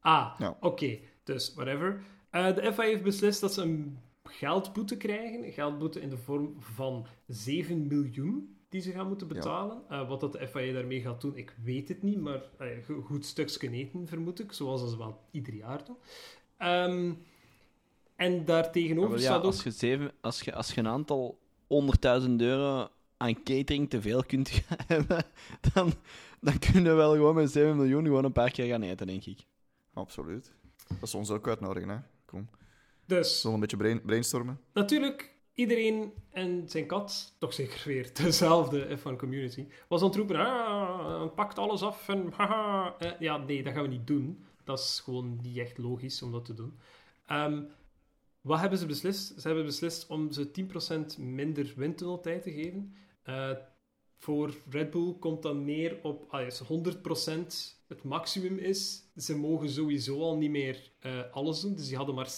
[0.00, 0.56] Ah, Ja.
[0.60, 2.02] oké, dus whatever.
[2.30, 3.98] De FIA heeft beslist dat ze een
[4.30, 5.44] geldboete krijgen.
[5.44, 9.82] Een geldboete in de vorm van 7 miljoen die ze gaan moeten betalen.
[9.88, 13.26] Eh, wat dat de FIA daarmee gaat doen, ik weet het niet, maar een goed
[13.26, 15.96] stukje eten vermoed ik, zoals ze wel ieder jaar doen.
[16.56, 17.12] Ehm,
[18.16, 19.44] en daartegenover ja, staat ook...
[19.44, 24.24] als, je zeven, als, je, als je een aantal honderdduizend euro aan catering te veel
[24.24, 25.24] kunt hebben,
[25.74, 25.92] dan,
[26.40, 29.24] dan kunnen we wel gewoon met 7 miljoen gewoon een paar keer gaan eten, denk
[29.24, 29.46] ik.
[29.92, 30.52] Absoluut.
[30.88, 31.96] Dat is ons ook uitnodigen, hè.
[32.24, 32.48] Kom.
[33.10, 34.60] Dus, Zullen we een beetje brain- brainstormen?
[34.72, 40.36] natuurlijk, iedereen en zijn kat, toch zeker weer dezelfde F1 community, was aan het roepen,
[40.36, 42.94] ah, pakt alles af en haha.
[42.98, 44.44] Eh, ja, nee, dat gaan we niet doen.
[44.64, 46.78] Dat is gewoon niet echt logisch om dat te doen.
[47.26, 47.62] Ehm,
[48.40, 49.40] wat hebben ze beslist?
[49.40, 52.94] Ze hebben beslist om ze 10% minder windtunneltijd te geven.
[53.22, 53.50] Eh,
[54.18, 59.02] voor Red Bull komt dat neer op ah, als 100% het maximum is.
[59.16, 61.74] Ze mogen sowieso al niet meer eh, alles doen.
[61.74, 62.30] Dus die hadden maar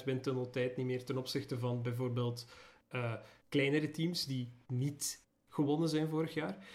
[0.00, 2.46] 70% windtunneltijd niet meer ten opzichte van bijvoorbeeld
[2.88, 3.14] eh,
[3.48, 6.66] kleinere teams die niet gewonnen zijn vorig jaar.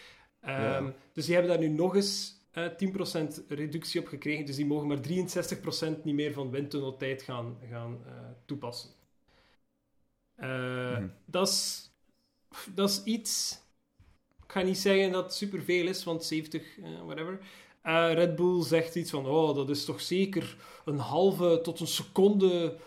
[0.41, 0.93] Ehm, Ja.
[1.13, 4.45] Dus die hebben daar nu nog eens eh 10% reductie op gekregen.
[4.45, 8.13] Dus die mogen maar 63% niet meer van windtunneltijd gaan, gaan eh,
[8.45, 8.89] toepassen.
[10.35, 11.07] Eh, Mhm.
[11.25, 11.47] dat,
[12.89, 13.59] is, iets.
[14.45, 17.39] Ik ga niet zeggen dat het superveel is, want 70, eh, whatever.
[17.89, 21.87] Eh, Red Bull zegt iets van: Oh, dat is toch zeker een halve tot een
[21.87, 22.77] seconde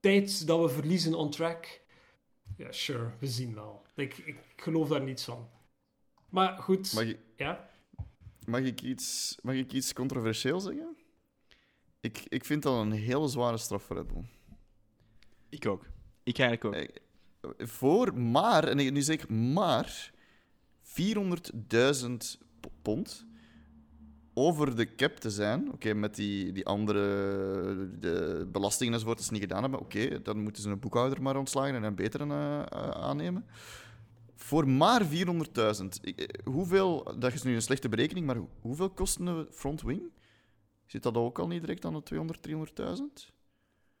[0.00, 1.80] tijd dat we verliezen on track.
[2.56, 3.82] Ja, sure, we zien wel.
[3.94, 5.48] Ik, ik geloof daar niets van.
[6.28, 7.68] Maar goed, Mag ik, ja.
[8.46, 10.96] mag ik, iets, mag ik iets controversieel zeggen?
[12.00, 14.24] Ik, ik vind dat een hele zware straf voor Red Bull.
[15.48, 15.86] Ik ook.
[16.22, 16.82] Ik eigenlijk ook.
[17.54, 20.10] Eh, Voor maar, en nu zeg ik maar,
[20.82, 23.26] 400.000 p- pond
[24.38, 25.72] over de cap te zijn.
[25.72, 27.00] Oké, met die, die andere
[28.00, 29.80] de belastingen enzovoort dat ze niet gedaan hebben.
[29.80, 33.44] Oké, dan moeten ze een boekhouder maar ontslagen en een betere eh, eh, aannemen.
[34.34, 35.98] Voor maar 400.000.
[36.02, 39.82] Ik- eh, Hoeveel, dat is nu een slechte berekening, maar hoe- hoeveel kost een front
[39.82, 40.02] wing?
[40.86, 43.32] Zit dat ook al niet direct aan de 200, 300.000?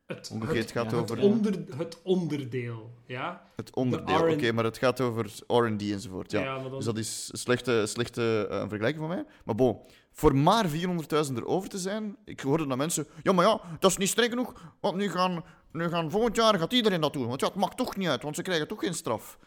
[0.06, 3.42] Het, Ongeveer, het gaat het, over- onder, het onderdeel, ja.
[3.56, 4.32] Het onderdeel, R&D.
[4.32, 6.30] oké, maar het gaat over R&D enzovoort.
[6.30, 6.58] Ja.
[6.62, 9.24] dan, Dus dat is een slechte, slechte eh, vergelijking van mij.
[9.44, 9.78] Maar bon,
[10.18, 13.06] voor maar 400.000 erover te zijn, ik hoorde dat mensen...
[13.22, 16.58] Ja, maar ja, dat is niet streng genoeg, want nu gaan, nu gaan volgend jaar
[16.58, 17.26] gaat iedereen dat doen.
[17.26, 19.38] Want ja, het maakt toch niet uit, want ze krijgen toch geen straf.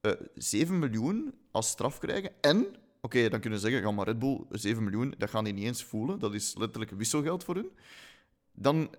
[0.00, 2.66] Eh 7 miljoen als straf krijgen en...
[3.00, 5.64] Oké, dan kunnen we zeggen, ja, maar Red Bull, 7 miljoen, dat gaan die niet
[5.64, 6.18] eens voelen.
[6.18, 7.70] Dat is letterlijk wisselgeld voor hun.
[8.52, 8.90] Dan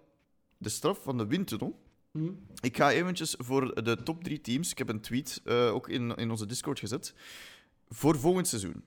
[0.58, 1.80] de straf van de windtunnel.
[2.12, 2.32] Hm?
[2.62, 4.72] Ik ga eventjes voor de top drie teams.
[4.72, 7.14] Ik heb een tweet eh, ook in, in onze Discord gezet.
[7.90, 8.84] Voor volgend seizoen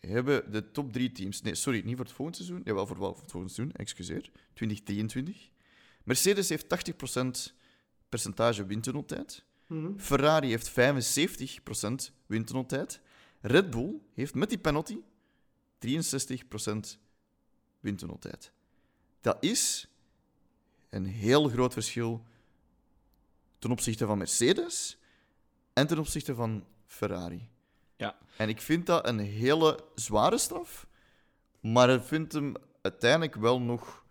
[0.00, 1.42] hebben de top drie teams.
[1.42, 2.60] Nee, sorry, niet voor het volgend seizoen.
[2.64, 4.30] Jawel, voor, wel voor het volgend seizoen, excuseer.
[4.54, 5.50] 2023.
[6.02, 6.66] Mercedes heeft
[7.50, 7.54] 80%
[8.08, 9.44] percentage windtunneltijd.
[9.66, 9.98] Mhm.
[9.98, 13.00] Ferrari heeft 75% windtunneltijd.
[13.40, 14.98] Red Bull heeft met die penalty
[15.78, 16.98] 63%
[17.80, 18.52] windtunneltijd.
[19.20, 19.88] Dat is
[20.88, 22.24] een heel groot verschil
[23.58, 24.98] ten opzichte van Mercedes
[25.72, 27.48] en ten opzichte van Ferrari.
[27.98, 28.16] Ja.
[28.36, 30.86] En ik vind dat een hele zware straf,
[31.60, 34.04] maar ik vind hem uiteindelijk wel nog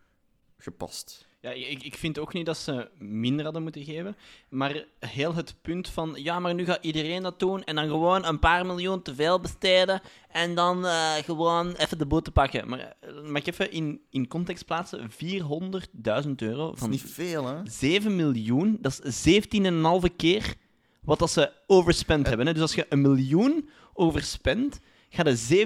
[0.58, 1.28] gepast.
[1.42, 4.16] Ja, ik, ik vind ook niet dat ze minder hadden moeten geven.
[4.50, 8.26] Maar heel het punt van, ja, maar nu gaat iedereen dat doen en dan gewoon
[8.26, 12.70] een paar miljoen te veel besteden en dan eh, gewoon even de boete pakken.
[12.70, 15.12] Maar eh, mag ik even in, in context plaatsen?
[15.12, 17.56] 400.000 euro Dat is niet veel, hè?
[17.64, 19.42] 7 miljoen, dat is
[20.10, 20.56] 17,5 keer
[21.08, 22.45] wat dat ze overspend hebben.
[22.47, 22.53] Hè.
[22.53, 24.80] Dus als je een miljoen overspendt,
[25.10, 25.66] ga je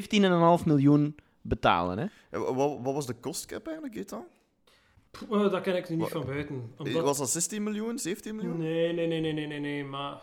[0.60, 1.98] 17,5 miljoen betalen.
[1.98, 2.04] Hè.
[2.32, 4.26] Ja, Wat, wat was de kostcap eigenlijk, Ethan?
[5.12, 6.74] Pff, eh, dat ken ik nu niet van buiten.
[6.78, 7.04] Omdat...
[7.04, 8.58] Was dat 16 miljoen, 17 miljoen?
[8.58, 10.22] Nee, nee, nee, nee, nee, nee, nee, maar...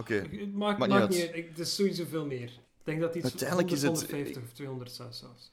[0.00, 0.14] Oké.
[0.14, 1.08] Het maakt, Maakt niet maakt uit.
[1.10, 1.34] niet uit.
[1.36, 2.48] Ik- Het is sowieso veel meer.
[2.48, 5.18] Ik denk dat iets Uiteindelijk is het- 150 of 200 zelfs.
[5.18, 5.52] zelfs.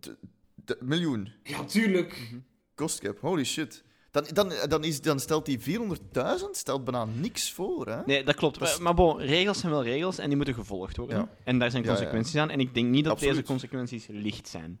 [0.00, 0.16] De-
[0.64, 1.32] de- miljoen.
[1.42, 2.30] Ja, tuurlijk.
[2.74, 3.84] Kostcap, holy shit.
[4.24, 7.86] Dan, dan, dan, is, dan stelt die 400.000 stelt bijna niks voor.
[7.86, 8.02] Hè?
[8.06, 8.58] Nee, dat klopt.
[8.58, 11.16] Dat is- Maar bon, regels zijn wel regels en die moeten gevolgd worden.
[11.18, 11.28] Ja.
[11.44, 11.94] En daar zijn Ja, ja.
[11.94, 12.50] consequenties aan.
[12.50, 13.34] En ik denk niet dat Absoluut.
[13.34, 14.80] deze consequenties licht zijn.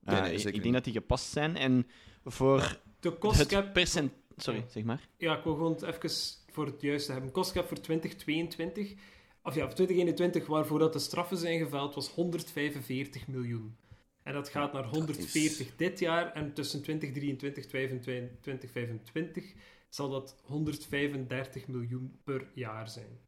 [0.00, 0.74] Nee, Eh, nee, ik- zeker ik denk niet.
[0.74, 1.56] dat die gepast zijn.
[1.56, 1.86] En
[2.24, 3.72] voor De cost het cap...
[3.72, 4.12] percent...
[4.36, 5.08] Sorry, zeg maar.
[5.16, 6.10] Ja, ik wil gewoon het even
[6.52, 7.30] voor het juiste hebben.
[7.30, 8.94] Kostcap voor 2022,
[9.42, 13.76] of ja, voor 2021, waarvoor dat de straffen zijn geveld, was 145 miljoen.
[14.28, 16.32] En dat gaat naar 140 dit jaar.
[16.32, 17.78] En tussen 2023 en
[18.40, 19.54] 2025
[19.88, 23.18] zal dat 135 miljoen per jaar zijn.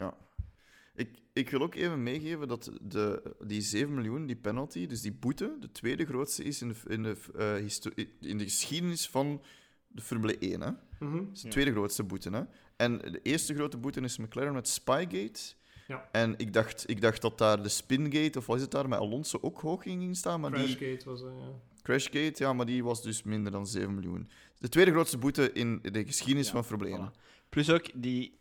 [0.95, 5.13] Ik, ik wil ook even meegeven dat de, die 7 miljoen, die penalty, dus die
[5.13, 7.91] boete, de tweede grootste is in de, in de, eh, histo-
[8.21, 9.43] in de geschiedenis van
[9.89, 10.61] de Formule 1.
[10.61, 10.71] Hè?
[10.99, 11.17] Mhm.
[11.17, 12.31] Dat is de tweede grootste boete.
[12.31, 12.43] Hè?
[12.77, 15.55] En de eerste grote boete is McLaren met Spygate.
[15.91, 16.09] Ja.
[16.13, 18.99] En ik dacht, ik dacht dat daar de Spingate, of wat is het daar, met
[18.99, 20.41] Alonso ook hoog ging staan.
[20.41, 21.53] Maar die Crashgate was dat, ja.
[21.83, 24.29] Crashgate, ja, maar die was dus minder dan 7 miljoen.
[24.59, 27.11] De tweede grootste boete in de geschiedenis Ja, van Formule 1.
[27.11, 27.49] Voilà.
[27.49, 28.39] Plus ook die,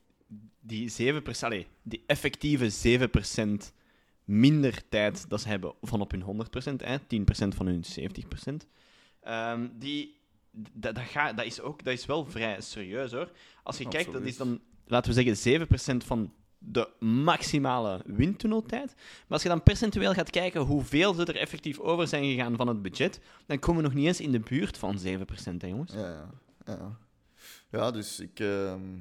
[0.59, 3.09] die 7%, allee, die effectieve
[3.69, 3.73] 7%
[4.23, 8.67] minder tijd dat ze hebben van op hun 100%, hè, 10% van hun 70%.
[9.21, 10.19] Ehm, die,
[10.51, 13.31] dat, dat, gaat, dat, is ook, dat is wel vrij serieus hoor.
[13.63, 15.67] Als je kijkt, dat is dan, laten we zeggen,
[16.03, 18.93] 7% van de maximale windtunneltijd.
[18.95, 22.67] Maar als je dan percentueel gaat kijken hoeveel ze er effectief over zijn gegaan van
[22.67, 25.01] het budget, dan komen we nog niet eens in de buurt van 7%,
[25.57, 25.93] hè, jongens.
[25.93, 26.29] Ja, ja.
[26.65, 26.97] ja.
[27.71, 28.97] ja dus ik, ehm,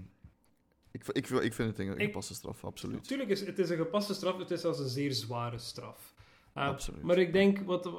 [0.91, 2.97] ik, ik, ik vind het een gepaste straf, absoluut.
[2.97, 6.15] Natuurlijk is het is een gepaste straf, het is zelfs een zeer zware straf.
[6.57, 7.03] Uh, Absoluut.
[7.03, 7.91] Maar ik denk, wat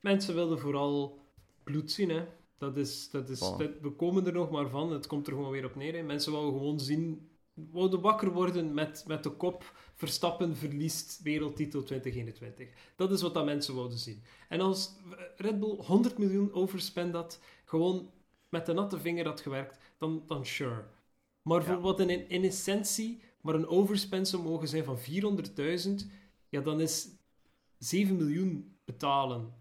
[0.00, 1.18] mensen wilden vooral
[1.64, 2.08] bloed zien.
[2.10, 2.24] Hè.
[2.58, 5.50] Dat is, dat is, dat- we komen er nog maar van, het komt er gewoon
[5.50, 5.94] weer op neer.
[5.94, 6.02] Hè.
[6.02, 12.68] Mensen wilden gewoon zien, wilden wakker worden met, met de kop Verstappen verliest wereldtitel 2021.
[12.96, 14.22] Dat is wat dat mensen wilden zien.
[14.48, 14.96] En als
[15.36, 18.10] Red Bull 100 miljoen overspend had, gewoon
[18.48, 20.84] met de natte vinger had gewerkt, dan, dan sure.
[21.42, 26.10] Maar voor wat in, in essentie maar een overspend zou mogen zijn van 400.000,
[26.48, 27.08] ja, dan is
[27.78, 29.54] 7 miljoen betalen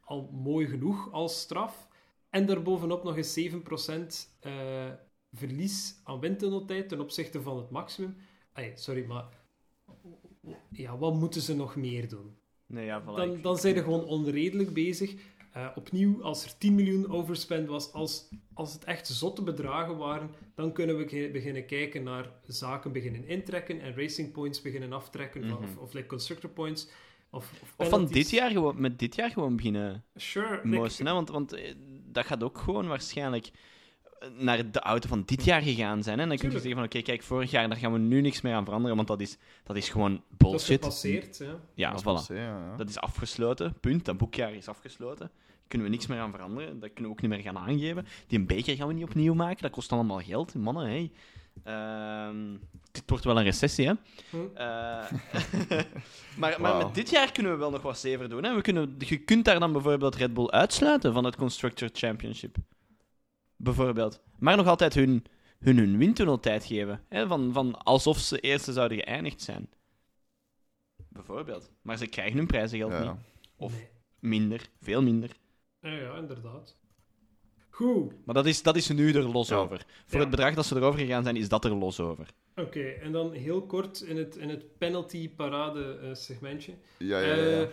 [0.00, 1.88] al mooi genoeg als straf.
[2.30, 4.90] En daarbovenop nog eens 7% eh,
[5.32, 8.16] verlies aan windtunneltijd ten opzichte van het maximum.
[8.52, 9.24] Ay, sorry, maar
[10.70, 12.36] ja, wat moeten ze nog meer doen?
[12.66, 13.14] Nee, ja, voilà.
[13.16, 15.14] Dan, dan zijn ze gewoon onredelijk bezig.
[15.52, 20.30] Eh, opnieuw, als er 10 miljoen overspend was, als, als het echt zotte bedragen waren,
[20.54, 25.52] dan kunnen we beginnen kijken naar zaken beginnen intrekken en racing points beginnen aftrekken, Mhm.
[25.62, 26.88] of, of like constructor points.
[27.30, 30.60] Of, of, Of van dit jaar gewoon, met dit jaar gewoon beginnen Sure.
[30.64, 31.12] like- hè?
[31.12, 31.74] Want, want eh,
[32.04, 33.50] dat gaat ook gewoon waarschijnlijk
[34.36, 36.16] naar de auto van dit jaar gegaan zijn.
[36.16, 36.22] Hè?
[36.22, 38.40] En dan kun je zeggen van, oké, kijk, vorig jaar, daar gaan we nu niks
[38.40, 40.80] meer aan veranderen, want dat is, dat is gewoon dat is bullshit.
[40.82, 41.36] gepasseerd.
[41.38, 41.54] Ja.
[41.74, 42.04] Ja, Dat is voilà.
[42.04, 42.40] passé, ja,
[42.70, 42.76] ja.
[42.76, 44.04] Dat is afgesloten, punt.
[44.04, 45.30] Dat boekjaar is afgesloten.
[45.68, 46.80] Kunnen we niks meer aan veranderen.
[46.80, 48.06] Dat kunnen we ook niet meer gaan aangeven.
[48.26, 49.62] Die een beker gaan we niet opnieuw maken.
[49.62, 50.54] Dat kost allemaal geld.
[50.54, 51.10] Mannen, hey.
[51.64, 52.56] Ehm,
[52.92, 53.92] dit wordt wel een recessie, hè.
[54.30, 54.36] Hm.
[54.54, 55.12] Eh,
[56.40, 58.44] maar maar met dit jaar kunnen we wel nog wat zever doen.
[58.44, 58.54] Hè?
[58.54, 62.56] We kunnen, je kunt daar dan bijvoorbeeld Red Bull uitsluiten van het Constructor Championship.
[63.60, 64.20] Bijvoorbeeld.
[64.38, 65.24] Maar nog altijd hun,
[65.58, 67.04] hun, hun windtunneltijd geven.
[67.08, 67.26] Hè?
[67.26, 69.68] Van, van alsof ze eerste zouden geëindigd zijn.
[71.08, 71.70] Bijvoorbeeld.
[71.82, 73.02] Maar ze krijgen hun prijzengeld Ja.
[73.12, 73.20] niet.
[73.56, 73.88] Of Nee.
[74.18, 74.68] minder.
[74.80, 75.30] Veel minder.
[75.82, 76.76] Ja, ja, inderdaad.
[77.70, 78.12] Goed.
[78.24, 79.56] Maar dat is, dat is nu er los Ja.
[79.56, 79.84] over.
[80.06, 80.20] Voor Ja.
[80.20, 82.26] het bedrag dat ze erover gegaan zijn, is dat er los over.
[82.56, 86.72] Oké, en dan heel kort in het, in het penalty-parade-segmentje.
[86.98, 87.68] Ja, ja, ja, ja.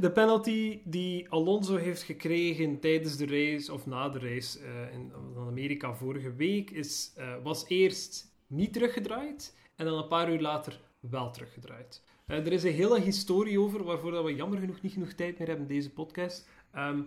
[0.00, 5.12] De penalty die Alonso heeft gekregen tijdens de race, of na de race eh, in,
[5.36, 10.80] Amerika vorige week, is, eh, was eerst niet teruggedraaid en dan een paar uur later
[11.00, 12.02] wel teruggedraaid.
[12.26, 15.38] Eh, er is een hele historie over, waarvoor dat we jammer genoeg niet genoeg tijd
[15.38, 16.48] meer hebben in deze podcast.
[16.72, 17.02] Ehm,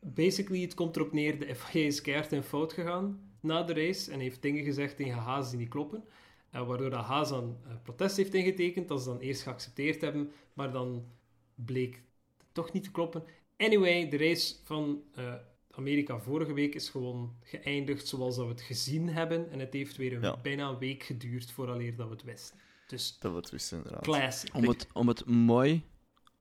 [0.00, 4.10] basically, het komt erop neer, de FIA is keihard in fout gegaan na de race
[4.10, 6.04] en heeft dingen gezegd tegen Haas die niet kloppen.
[6.50, 11.04] Waardoor dat Haas dan protest heeft ingetekend, dat ze dan eerst geaccepteerd hebben, maar dan
[11.54, 11.94] bleek
[12.38, 13.24] het toch niet te kloppen.
[13.56, 15.34] Anyway, de race van eh,
[15.70, 19.50] Amerika vorige week is gewoon geëindigd zoals dat we het gezien hebben.
[19.50, 20.36] En het heeft weer een, Ja.
[20.42, 22.58] bijna een week geduurd vooraleer dat we het wisten.
[22.86, 24.02] Dus Dat wordt wist inderdaad.
[24.02, 24.54] classic.
[24.54, 25.82] Om het, om het mooi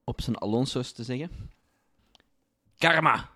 [0.03, 1.29] op zijn Alonso's te zeggen.
[2.77, 3.29] Karma!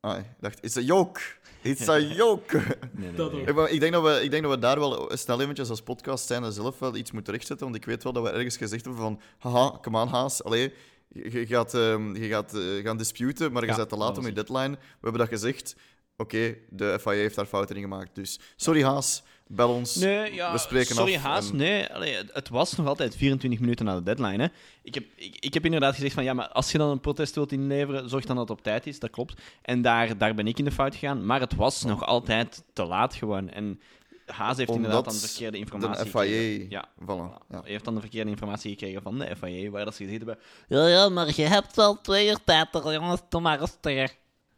[0.00, 1.20] Ah, ik dacht, it's a joke.
[1.62, 2.78] It's a joke.
[2.92, 3.42] Nee, nee.
[3.42, 6.26] Ik, ik, denk dat we, ik denk dat we daar wel snel eventjes als podcast
[6.26, 7.66] zijn zelf wel iets moeten rechtzetten.
[7.66, 9.20] Want ik weet wel dat we ergens gezegd hebben van...
[9.38, 10.44] Haha, come on, Haas.
[10.44, 10.72] Allee,
[11.08, 14.26] je, gaat, ehm, je gaat eh, gaan disputen, maar je Ja, bent te laat om
[14.26, 14.70] je deadline.
[14.70, 15.76] We hebben dat gezegd.
[16.16, 18.14] Oké, de FIA heeft daar fouten in gemaakt.
[18.14, 19.22] Dus sorry, Haas.
[19.48, 19.94] Bel ons.
[19.94, 23.84] Nee, ja, we spreken sorry af en- nee, allee, het, was nog altijd 24 minuten
[23.84, 24.42] na de deadline.
[24.42, 24.48] Hè.
[24.82, 27.34] Ik, heb, ik, ik heb inderdaad gezegd van, ja, maar als je dan een protest
[27.34, 29.40] wilt inleveren, zorg dan dat het op tijd is, dat klopt.
[29.62, 32.84] En daar, daar ben ik in de fout gegaan, maar het was nog altijd te
[32.84, 33.50] laat gewoon.
[33.50, 33.80] En
[34.26, 36.20] Haas heeft inderdaad dan de verkeerde De informatie FIA.
[36.20, 36.66] gekregen.
[36.70, 36.88] Ja.
[37.02, 37.06] Voilà.
[37.50, 37.60] Ja.
[37.60, 40.44] Hij heeft dan de verkeerde informatie gekregen van de FIA, waar dat ze gezegd hebben,
[40.68, 44.16] Ja, ja, maar je hebt wel twee uur tijd, er, jongens, doe maar rustig.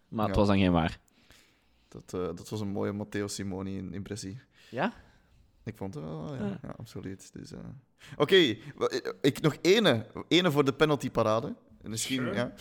[0.08, 0.98] maar het was dan geen waar.
[1.90, 4.40] Dat, eh, dat was een mooie Matteo Simoni-impressie.
[4.70, 4.92] Ja?
[5.64, 6.58] Ik vond het wel, ja, Ja.
[6.62, 7.30] ja absoluut.
[7.32, 7.58] Dus, eh.
[8.16, 8.56] Oké, eh,
[9.20, 11.54] ik nog ene, ene voor de penaltyparade.
[11.82, 12.34] Misschien, Sure.
[12.34, 12.52] ja.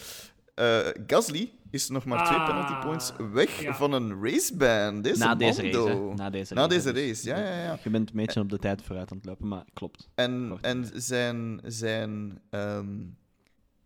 [0.55, 3.75] Eh, Gasly is nog maar twee Ah, penalty points weg ja.
[3.75, 5.01] van een raceban.
[5.01, 6.13] Deze Na deze race.
[6.15, 6.73] Na deze Na race.
[6.75, 7.07] deze hè.
[7.07, 7.79] race, ja, ja, ja.
[7.83, 10.09] Je bent een beetje op de tijd vooruit aan het lopen, maar klopt.
[10.15, 12.97] En, en zijn, zijn, ehm,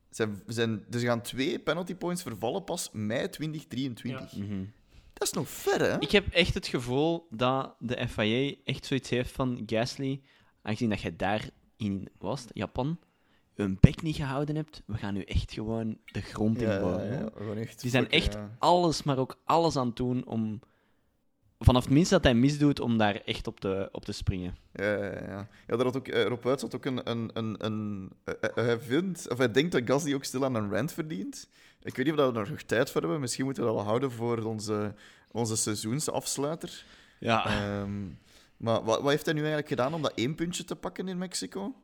[0.10, 0.86] zijn, zijn...
[0.92, 4.36] Er gaan twee penalty points vervallen pas mei 2023.
[4.38, 4.64] Mhm.
[5.24, 6.00] Dat is nog ver, hè?
[6.00, 10.22] Ik heb echt het gevoel dat de FIA echt zoiets heeft van Gasly,
[10.62, 13.00] aangezien dat je daar in was, Japan,
[13.56, 17.12] een bek niet gehouden hebt, we gaan nu echt gewoon de grond in ja, bouwen.
[17.12, 17.32] ja, hoor.
[17.38, 20.60] gewoon echt Die zijn echt alles, maar ook alles aan het doen om,
[21.60, 24.56] vanaf het minst dat hij misdoet, om daar echt op te, op te springen.
[24.74, 25.48] Ja, ja, ja.
[25.68, 27.10] ja daar had ook, eh, Rob Uit had ook een...
[27.10, 30.56] een, een, een eh, eh, hij, vindt, of hij denkt dat Gasly ook stil aan
[30.56, 31.48] een rant verdient.
[31.84, 33.20] Ik weet niet of we daar nog tijd voor hebben.
[33.20, 34.94] Misschien moeten we dat wel houden voor onze,
[35.32, 36.86] onze seizoensafsluiter.
[37.20, 37.46] Ja.
[37.46, 38.06] Ehm,
[38.58, 41.18] maar wat, wat heeft hij nu eigenlijk gedaan om dat één puntje te pakken in
[41.18, 41.76] Mexico?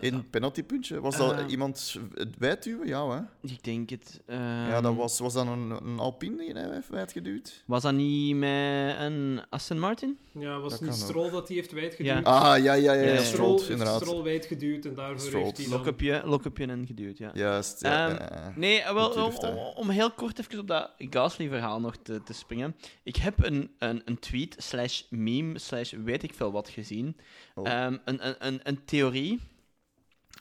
[0.00, 1.00] Eén penaltypuntje?
[1.00, 2.86] Was dat Eh, iemand het bijtuwen?
[2.86, 3.48] Ja, hè?
[3.50, 4.20] Ik denk het.
[4.26, 7.62] ja, ehm, dat was, was dat een, een Alpine die hij heeft wijdgeduwd?
[7.66, 10.18] Was dat niet met een Aston Martin?
[10.32, 11.06] Ja, was Dat het niet ook.
[11.08, 12.06] Stroll dat hij heeft wijdgeduwd?
[12.14, 12.20] Ja.
[12.20, 13.22] Ah, ja, ja, ja, ja.
[13.22, 14.00] Stroll, Stroll, inderdaad.
[14.02, 15.42] Stroll wijdgeduwd en daarvoor Stroll.
[15.44, 15.76] heeft hij dan...
[15.76, 17.30] Lock-upje lock en geduwd, ja.
[17.34, 18.08] Juist, ja.
[18.08, 18.52] Ehm.
[18.60, 22.76] Nee, eh, wel, om heel kort even op dat Gasly-verhaal nog te, te springen.
[23.02, 27.16] Ik heb een, een, een tweet slash meme slash weet ik veel wat gezien.
[27.54, 27.68] Oh.
[27.68, 29.40] Ehm, een, een, een, een theorie,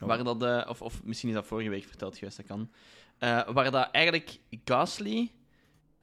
[0.02, 0.08] Oh.
[0.08, 2.72] waar dat, eh, of, of misschien is dat vorige week verteld geweest, dat kan.
[3.18, 5.32] Eh, waar dat eigenlijk Gasly,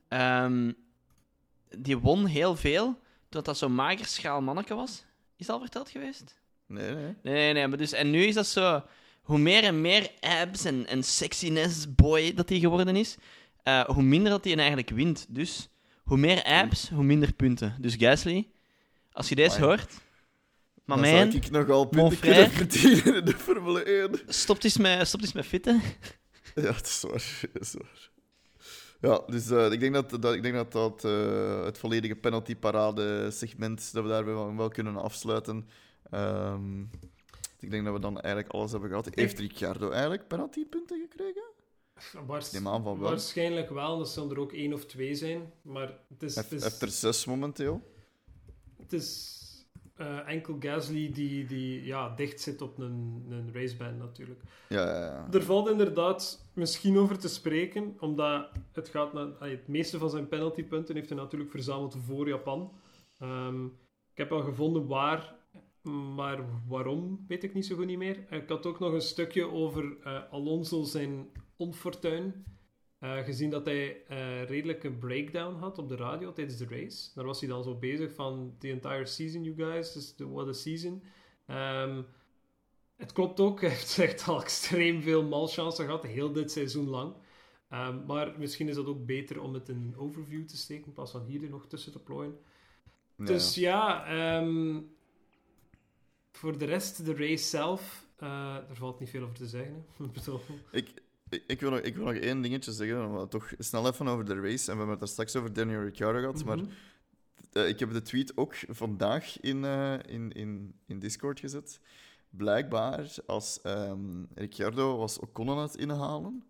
[0.09, 0.73] ehm,
[1.77, 2.85] die won heel veel,
[3.23, 5.05] doordat dat zo'n mager schaal manneke was.
[5.37, 6.41] Is dat al verteld geweest?
[6.67, 7.15] Nee, nee.
[7.23, 7.67] Nee, nee, nee.
[7.67, 8.83] Maar dus, en nu is dat zo...
[9.23, 13.17] Hoe meer en meer abs en, en sexiness boy dat hij geworden is,
[13.63, 15.27] eh, hoe minder dat hij eigenlijk wint.
[15.29, 15.69] Dus
[16.05, 17.77] hoe meer abs, hoe minder punten.
[17.81, 18.49] Dus Gasly,
[19.13, 20.07] als je deze hoort...
[20.89, 22.49] Maar Dan man, zou ik nogal punten frère.
[22.51, 24.11] kunnen verdienen in de Formule 1.
[24.27, 25.83] stopt eens met, stopt eens met fitten.
[26.55, 27.41] Ja, dat is waar.
[27.53, 28.11] Dat is waar.
[29.01, 33.93] Ja, dus eh, ik denk dat dat, ik denk dat, dat eh, het volledige penalty-parade-segment,
[33.93, 35.69] dat we daarbij wel, wel kunnen afsluiten.
[36.11, 36.81] Ehm,
[37.59, 39.09] ik denk dat we dan eigenlijk alles hebben gehad.
[39.15, 41.43] Heeft Ricciardo eigenlijk penaltypunten gekregen?
[42.27, 43.09] Waars- neem aan van wel.
[43.09, 45.53] Waarschijnlijk wel, dat zullen er ook één of twee zijn.
[45.63, 47.83] Maar het is, Hij het is, heeft er zes momenteel.
[48.83, 49.37] het is
[49.99, 54.41] eh, enkel Gasly die, die ja, dicht zit op een, een raceband natuurlijk.
[54.69, 55.29] Ja, ja, ja.
[55.33, 60.11] Er valt inderdaad misschien over te spreken, omdat het gaat naar, allee, het meeste van
[60.11, 62.73] zijn penaltypunten heeft hij natuurlijk verzameld voor Japan.
[63.19, 63.65] Ehm,
[64.13, 65.35] ik heb al gevonden waar,
[66.15, 68.33] maar waarom weet ik niet zo goed niet meer.
[68.33, 72.45] Ik had ook nog een stukje over eh, Alonso zijn onfortuin.
[72.99, 77.11] Eh, gezien dat hij eh redelijk een breakdown had op de radio tijdens de race.
[77.15, 79.93] Daar was hij dan zo bezig van the entire season, you guys.
[79.93, 81.03] Dus the, what a season.
[81.47, 82.03] Ehm,
[82.97, 87.15] het klopt ook, hij heeft echt al extreem veel malchance gehad, heel dit seizoen lang.
[87.69, 90.93] Ehm, maar misschien is dat ook beter om het in een overview te steken, in
[90.93, 92.39] plaats van hier er nog tussen te plooien.
[93.17, 93.25] Ja.
[93.25, 94.81] Dus ja, ehm,
[96.33, 99.85] voor de rest, de race zelf, eh er valt niet veel over te zeggen.
[99.97, 100.05] hè.
[100.79, 100.95] Ik
[101.47, 104.41] Ik, wil nog, ik wil nog één dingetje zeggen, maar toch snel even over de
[104.41, 104.71] race.
[104.71, 106.67] En we hebben het daar straks over Daniel Ricciardo gehad, maar mhm.
[107.53, 111.81] Eh, ik heb de tweet ook vandaag in, eh, in, in, in Discord gezet.
[112.31, 116.45] Blijkbaar, als ehm Ricciardo was Ocon aan het inhalen,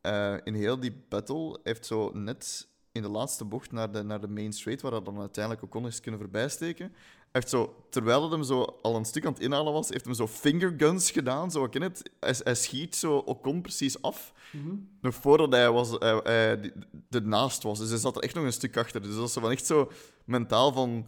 [0.00, 4.20] eh, in heel die battle heeft zo net in de laatste bocht naar de, naar
[4.20, 6.94] de main straight, waar dat dan uiteindelijk Ocon is kunnen voorbijsteken,
[7.32, 10.14] heeft zo, terwijl het hem zo al een stuk aan het inhalen was, heeft hem
[10.14, 12.10] zo fingerguns gedaan, zo, ken het?
[12.20, 14.74] Hij, hij schiet zo Ocon precies af, Mhm.
[15.00, 16.72] nog voordat hij, was, hij, hij
[17.10, 17.78] ernaast was.
[17.78, 19.02] Dus hij zat er echt nog een stuk achter.
[19.02, 19.90] Dus dat zo van echt zo
[20.24, 21.06] mentaal van...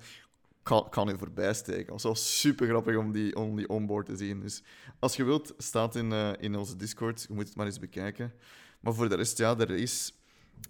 [0.63, 1.87] Kan, kan u voorbij steken.
[1.87, 4.41] Dat was super grappig om die, om die onboard te zien.
[4.41, 4.63] Dus
[4.99, 7.25] als je wilt, staat in, eh, in onze Discord.
[7.29, 8.33] Je moet het maar eens bekijken.
[8.81, 10.13] Maar voor de rest, ja, er is...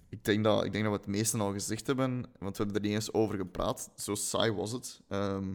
[0.08, 2.82] Ik denk, dat, ik denk dat we het meeste al gezegd hebben, want we hebben
[2.82, 3.90] er niet eens over gepraat.
[3.96, 5.00] Zo saai was het.
[5.08, 5.54] Ehm,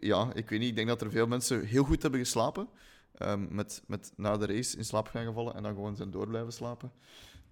[0.00, 0.68] ja, ik weet niet.
[0.68, 2.68] Ik denk dat er veel mensen heel goed hebben geslapen.
[3.14, 6.26] Ehm, met, met na de race in slaap gaan gevallen en dan gewoon zijn door
[6.26, 6.92] blijven slapen.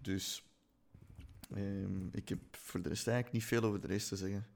[0.00, 0.44] Dus
[1.54, 4.46] ehm, ik heb voor de rest eigenlijk niet veel over de race te zeggen.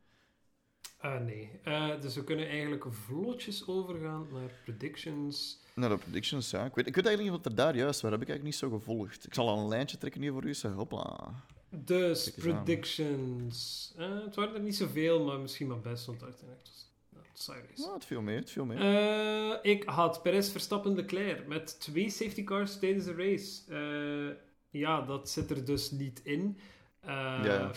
[0.98, 1.50] Eh, nee.
[1.62, 5.58] Eh, dus we kunnen eigenlijk vlotjes overgaan naar predictions.
[5.74, 6.64] Nou, de predictions, ja.
[6.64, 8.10] Ik weet, ik weet eigenlijk niet wat er daar juist was.
[8.10, 9.26] Dat heb ik eigenlijk niet zo gevolgd.
[9.26, 10.54] Ik zal al een lijntje trekken hier voor u.
[10.54, 11.34] Zeg, hopla.
[11.70, 13.92] Dus predictions.
[13.96, 17.76] Eh, het waren er niet zoveel, maar misschien maar best, want uiteindelijk was het.
[17.76, 18.78] Nou, het viel mee, het viel mee.
[18.78, 24.36] Eh, ik had Perez Verstappen Leclerc met twee safety cars tijdens de race.
[24.70, 26.58] Ja, dat zit er dus niet in.
[27.02, 27.70] Ja.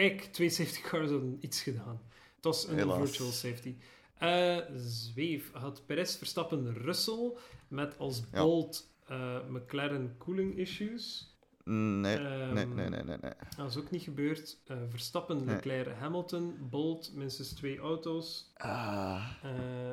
[0.00, 2.00] Kijk, twee safety cars hadden iets gedaan.
[2.36, 3.08] Het was een Helaas.
[3.08, 3.76] virtual safety.
[4.18, 7.32] Eh, zweef had Perez Verstappen Russell
[7.68, 8.42] met als Ja.
[8.42, 11.34] bolt eh, McLaren cooling issues.
[11.64, 13.16] Nee, Ehm, nee, nee, nee, nee.
[13.20, 13.32] nee.
[13.56, 14.58] Dat is ook niet gebeurd.
[14.66, 15.54] Eh, Verstappen, Nee.
[15.54, 18.52] Leclerc, Hamilton, Bolt, minstens twee auto's.
[18.54, 19.88] Ah, Eh,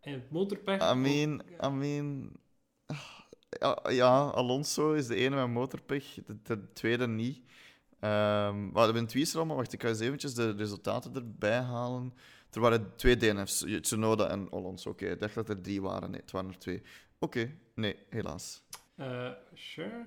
[0.00, 0.92] en het motorpech.
[0.92, 2.32] I mean, I mean...
[3.60, 7.42] Ja, ja, Alonso is de ene met motorpech, de, de tweede niet.
[8.00, 9.56] Ehm we hebben een tweezer allemaal.
[9.56, 12.14] Wacht, ik ga eens eventjes de resultaten erbij halen.
[12.52, 14.90] Er waren twee DNF's, Tsunoda en Alonso.
[14.90, 16.10] Oké, ik dacht dat er drie waren.
[16.10, 16.82] Nee, het waren er twee.
[17.18, 18.62] Oké, nee, helaas.
[18.96, 20.06] Eh, sure.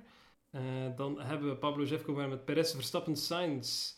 [0.50, 0.62] Eh,
[0.96, 3.94] dan hebben we Pablo Jefko met Perez, Verstappen, Sainz.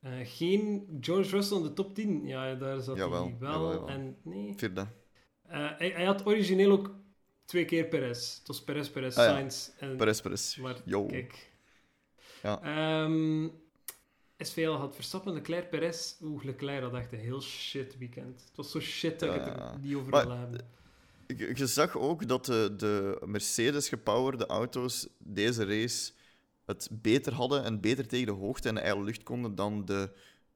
[0.00, 2.26] Eh, geen George Russell in de top 10.
[2.26, 3.50] Ja, daar zat Jawel, hij wel.
[3.50, 3.88] jawel, jawel.
[3.88, 4.52] En nee.
[4.56, 4.86] Vierde.
[5.46, 6.94] Eh, hij, hij had origineel ook
[7.44, 8.38] twee keer Perez.
[8.38, 9.30] Het was Perez, Perez, Ah, ja.
[9.30, 9.68] Sainz.
[9.78, 10.56] En, Perez, Perez.
[10.56, 11.06] Maar Yo.
[11.06, 11.49] kijk.
[12.42, 12.62] Ja.
[12.62, 13.48] Ehm,
[14.38, 16.14] SVL had Verstappen, Leclerc, Perez.
[16.22, 18.40] Oeh, Leclerc had echt een heel shit weekend.
[18.40, 20.68] Het was zo shit dat ik het er niet over wil hebben.
[21.36, 26.12] Je zag ook dat de, de Mercedes-gepowerde auto's deze race
[26.64, 30.10] het beter hadden en beter tegen de hoogte en de ijle lucht konden dan de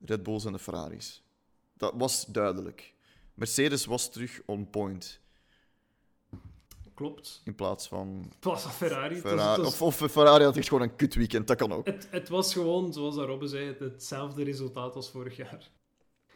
[0.05, 1.23] Red Bulls en de Ferraris.
[1.77, 2.95] Dat was duidelijk.
[3.35, 5.21] Mercedes was terug on point
[6.95, 7.41] Klopt.
[7.45, 9.15] in plaats van Het was een Ferrari.
[9.15, 9.55] Het was- Ferrari.
[9.63, 11.87] het was- Of, of Ferrari had echt gewoon een kut weekend, dat kan ook.
[11.87, 15.71] Het, het was gewoon, zoals dat Robbe zei, hetzelfde resultaat als vorig jaar.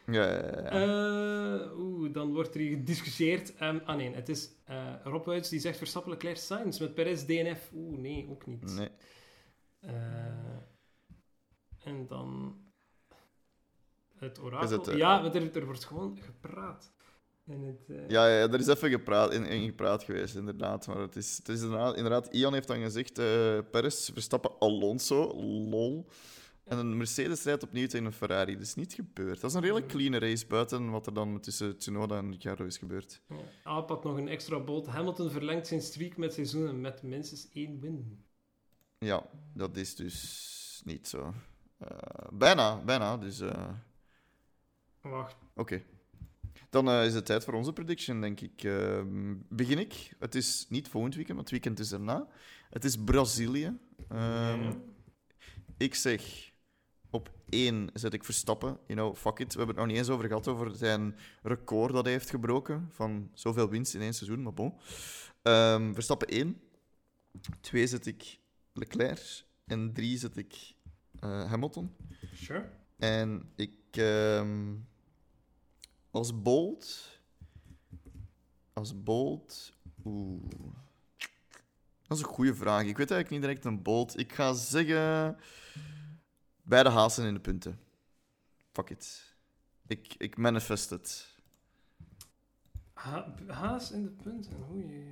[0.07, 0.71] Ja, ja, ja.
[0.71, 3.55] Eh, Oeh, dan wordt er hier gediscussieerd.
[3.57, 7.25] Ehm, ah nee, het is eh Rob Wuits die zegt Verstappen Leclerc Sainz met Perez
[7.25, 7.71] DNF.
[7.75, 8.63] Oeh, nee, ook niet.
[8.77, 8.89] Nee.
[9.81, 9.93] Eh,
[11.79, 12.57] en dan
[14.17, 14.71] het orakel.
[14.71, 16.93] het, ja, er, er wordt gewoon gepraat.
[17.49, 20.87] En het, eh, Ja, ja, er is even gepraat, in, in gepraat geweest, inderdaad.
[20.87, 25.33] Maar het is, het is inderdaad, inderdaad, Ian heeft dan gezegd, eh Perez, Verstappen, Alonso,
[25.69, 26.09] lol.
[26.65, 28.53] En een Mercedes rijdt opnieuw tegen een Ferrari.
[28.53, 29.41] Dat is niet gebeurd.
[29.41, 32.79] Dat is een redelijk clean race, buiten wat er dan tussen Tsunoda en Ricciardo is
[32.79, 33.21] gebeurd.
[33.29, 33.37] ja.
[33.63, 34.87] Aap had nog een extra bolt.
[34.87, 38.25] Hamilton verlengt zijn streak met seizoenen met minstens één win.
[38.99, 41.35] Ja, dat is dus niet zo.
[41.79, 41.89] Eh,
[42.33, 43.17] bijna, bijna.
[43.17, 43.43] Dus
[45.01, 45.37] Wacht.
[45.55, 45.83] oké.
[46.71, 48.65] Dan eh, is het tijd voor onze prediction, denk ik.
[48.65, 49.03] Eh,
[49.49, 50.13] begin ik.
[50.19, 52.27] Het is niet volgend weekend, want het weekend is erna.
[52.71, 53.79] Het is Brazilië.
[54.09, 54.73] Ehm.
[55.77, 56.53] Ik zeg
[57.11, 58.79] op één zet ik Verstappen.
[58.87, 59.53] You know, fuck it.
[59.53, 62.89] We hebben het nog niet eens over gehad, over zijn record dat hij heeft gebroken.
[62.93, 64.75] Van zoveel winst in één seizoen, maar bon.
[65.43, 66.61] Ehm, Verstappen 1.
[67.61, 68.39] Twee zet ik
[68.73, 69.45] Leclerc.
[69.67, 70.75] En drie zet ik
[71.21, 71.95] eh, Hamilton.
[72.35, 72.71] Sure.
[72.99, 73.73] En ik...
[73.91, 74.75] ehm,
[76.19, 77.21] als Bolt...
[78.73, 79.73] Als Bolt...
[80.05, 80.43] Oeh...
[82.07, 82.81] Dat is een goede vraag.
[82.81, 84.19] Ik weet eigenlijk niet direct een Bolt.
[84.19, 85.37] Ik ga zeggen...
[86.63, 87.81] Beide Haasen in de punten.
[88.73, 89.35] Fuck it.
[89.87, 91.37] Ik, ik manifest het.
[92.93, 94.53] Ha Haas in de punten.
[94.73, 95.07] Oei.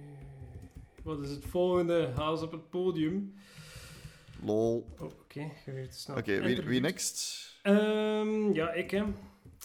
[1.03, 2.13] Wat is het volgende?
[2.17, 3.35] Haas op het podium.
[4.43, 4.87] Lol.
[4.99, 5.51] Oh, oké.
[5.65, 6.17] Ga weer te snel.
[6.17, 7.47] Oké, wie, wie next?
[7.63, 9.05] Ehm, ja, ik hè.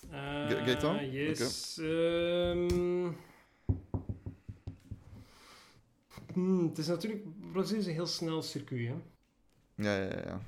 [0.10, 1.12] Gaëtan?
[1.12, 1.78] Yes.
[1.78, 3.12] Ehm,
[6.34, 7.24] hmm, het is natuurlijk...
[7.52, 8.96] Brazilië is een heel snel circuit, hè.
[9.76, 10.42] Ja, ja, ja, ja.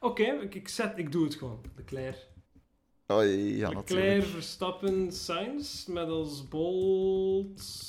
[0.00, 1.60] Oké, ik, ik, zet, ik doe het gewoon.
[1.76, 2.16] Leclerc.
[3.06, 4.24] Oh, ja, Leclerc, natuurlijk.
[4.24, 5.86] Verstappen, Sainz.
[5.86, 7.88] Met als Bolt...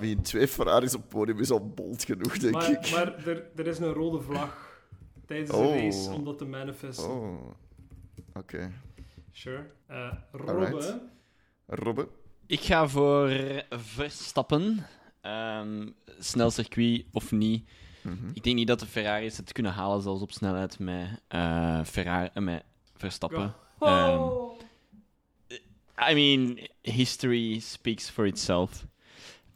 [0.00, 2.90] Mean, twee Ferraris op het podium is al bold genoeg, denk Maar, ik.
[2.90, 4.69] maar er, er is een rode vlag
[5.30, 5.72] tijdens Oh.
[5.72, 7.10] de race om dat te manifesten.
[7.10, 7.50] Oh.
[8.34, 8.72] Oké.
[9.32, 9.70] Sure.
[9.86, 10.52] Eh Robbe.
[10.52, 10.96] Alright.
[11.66, 12.08] Robbe?
[12.46, 13.30] Ik ga voor
[13.70, 14.86] Verstappen.
[15.20, 17.68] Ehm snel circuit of niet.
[18.02, 18.28] Mhm.
[18.34, 22.28] Ik denk niet dat de Ferraris het kunnen halen, zelfs op snelheid met, eh Ferrari,
[22.34, 22.64] eh, met
[22.96, 23.54] Verstappen.
[23.78, 24.58] Oh.
[26.10, 28.86] I mean, history speaks for itself.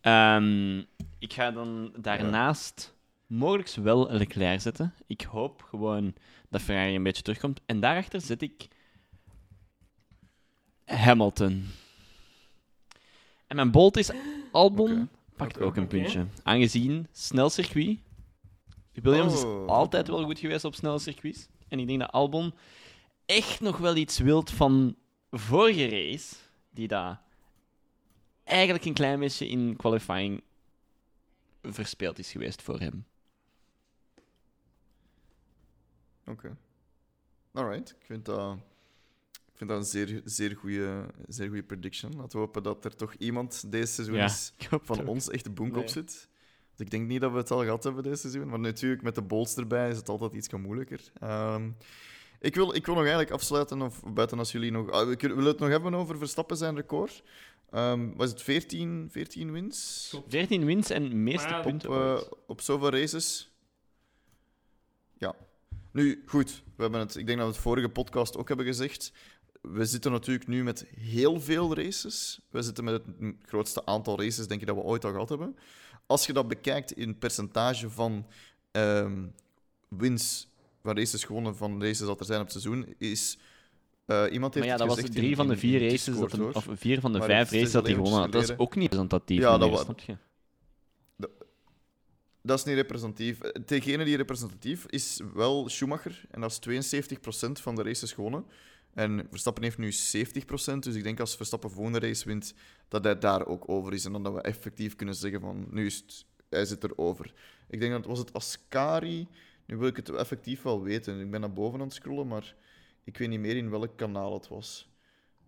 [0.01, 0.79] Ehm,
[1.19, 2.94] ik ga dan daarnaast
[3.27, 4.95] mogelijk wel Leclerc zetten.
[5.07, 6.15] Ik hoop gewoon
[6.49, 7.61] dat Ferrari een beetje terugkomt.
[7.67, 8.69] En daarachter zet ik
[10.85, 11.67] Hamilton.
[13.47, 14.11] En mijn bolt is
[14.53, 15.09] Albon.
[15.37, 16.27] Pakt ook een puntje.
[16.43, 17.99] Aangezien snel circuit.
[18.93, 20.17] Williams Oh, is altijd oké.
[20.17, 21.49] wel goed geweest op snelle circuits.
[21.69, 22.55] En ik denk dat Albon
[23.27, 24.97] echt nog wel iets wilt van
[25.31, 26.35] vorige race,
[26.71, 27.23] die daar
[28.45, 30.43] eigenlijk een klein beetje in qualifying
[31.63, 33.05] verspeeld is geweest voor hem.
[36.27, 36.57] Oké.
[37.53, 37.91] Alright.
[37.91, 38.57] Ik vind dat,
[39.33, 42.17] ik vind dat een zeer, zeer goede zeer goede prediction.
[42.17, 44.53] Laten we hopen dat er toch iemand deze seizoen Ja, is
[44.83, 45.81] van ons echt de boek Nee.
[45.83, 46.29] op zit.
[46.69, 48.49] Want ik denk niet dat we het al gehad hebben deze seizoen.
[48.49, 51.01] Maar natuurlijk, met de bolts erbij is het altijd iets moeilijker.
[51.21, 51.71] Ehm,
[52.41, 54.91] ik, wil, ik wil nog eigenlijk afsluiten, of buiten als jullie nog...
[54.91, 57.23] Ah, we kunnen- willen het nog hebben over Verstappen zijn record.
[57.71, 60.07] Ehm, was het 14, 14 wins?
[60.11, 60.31] Klopt.
[60.31, 63.54] 14 wins en meeste punten op, eh, op zoveel races.
[65.95, 66.63] Nu, goed.
[66.77, 69.13] We hebben het, ik denk dat we het vorige podcast ook hebben gezegd.
[69.63, 72.41] We zitten natuurlijk nu met heel veel races.
[72.51, 75.57] We zitten met het grootste aantal races, denk ik, dat we ooit al gehad hebben.
[76.07, 78.27] Als je dat bekijkt in percentage van
[78.71, 79.23] ehm,
[79.89, 80.49] wins
[80.83, 83.39] van races gewonnen van races dat er zijn op het seizoen, is...
[84.07, 86.51] eh, iemand heeft Maar ja, dat was drie in- van de vier races, dat hem,
[86.53, 88.33] of vier van de Maar vijf races dat hij gewonnen had.
[88.33, 90.17] Dat is ook niet representatief Ja, dat meer, wa- snap je?
[92.47, 93.39] Dat is niet representatief.
[93.67, 96.25] Degene die representatief is wel Schumacher.
[96.31, 97.17] En dat is 72%
[97.53, 98.47] van de races gewonnen.
[98.95, 100.79] En Verstappen heeft nu 70%.
[100.79, 102.55] Dus ik denk als Verstappen volgende race wint,
[102.89, 104.05] dat hij daar ook over is.
[104.05, 107.35] En dan dat we effectief kunnen zeggen van, nu is het, hij zit erover.
[107.69, 109.29] Ik denk dat was het Ascari.
[109.67, 111.21] Nu wil ik het effectief wel weten.
[111.21, 112.55] Ik ben naar boven aan het scrollen, maar
[113.05, 114.89] ik weet niet meer in welk kanaal het was.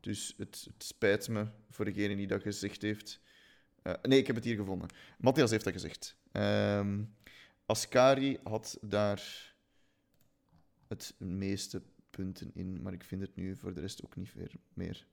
[0.01, 3.21] Dus het, het spijt me voor degene die dat gezegd heeft.
[3.83, 4.89] Eh, nee, ik heb het hier gevonden.
[5.19, 6.17] Matthias heeft dat gezegd.
[6.37, 7.03] Ehm,
[7.67, 9.55] Ascari had daar
[10.87, 14.53] het meeste punten in, maar ik vind het nu voor de rest ook niet meer.
[14.75, 15.07] meer.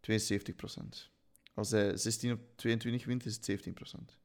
[0.00, 1.10] 72%.
[1.54, 4.16] Als hij 16 op 22 wint, is het 17%.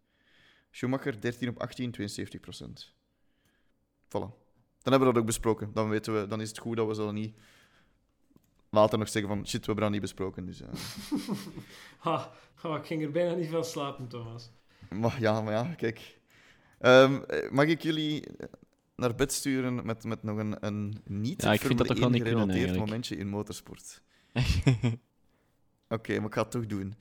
[0.72, 2.94] Schumacher 13 op 18, 72%.
[4.06, 4.32] Voilà.
[4.82, 5.74] Dan hebben we dat ook besproken.
[5.74, 7.36] Dan, weten we, dan is het goed dat we zo niet
[8.70, 10.46] later nog zeggen van shit, we hebben dat niet besproken.
[10.46, 10.70] Dus, eh.
[12.06, 12.32] Ha,
[12.78, 14.52] ik ging er bijna niet van slapen, Thomas.
[15.00, 16.20] Maar ja, maar ja, kijk.
[16.80, 18.24] Ehm, eh, mag ik jullie
[18.96, 22.10] naar bed sturen met, met nog een, een niet Ja, ik vind dat toch wel
[22.10, 24.02] niet gerelateerd momentje in motorsport?
[25.90, 26.94] Oké, maar ik ga het toch doen.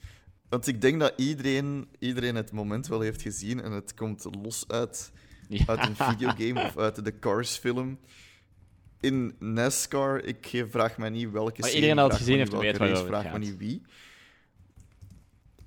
[0.48, 4.64] Want ik denk dat iedereen, iedereen het moment wel heeft gezien en het komt los
[4.68, 5.12] uit,
[5.48, 5.64] Ja.
[5.66, 7.98] uit een videogame of uit de Cars-film.
[9.00, 12.76] In NASCAR, ik vraag mij niet welke Maar serie, iedereen dat het gezien heeft, weet
[12.76, 13.82] race, waarover vraag me niet wie.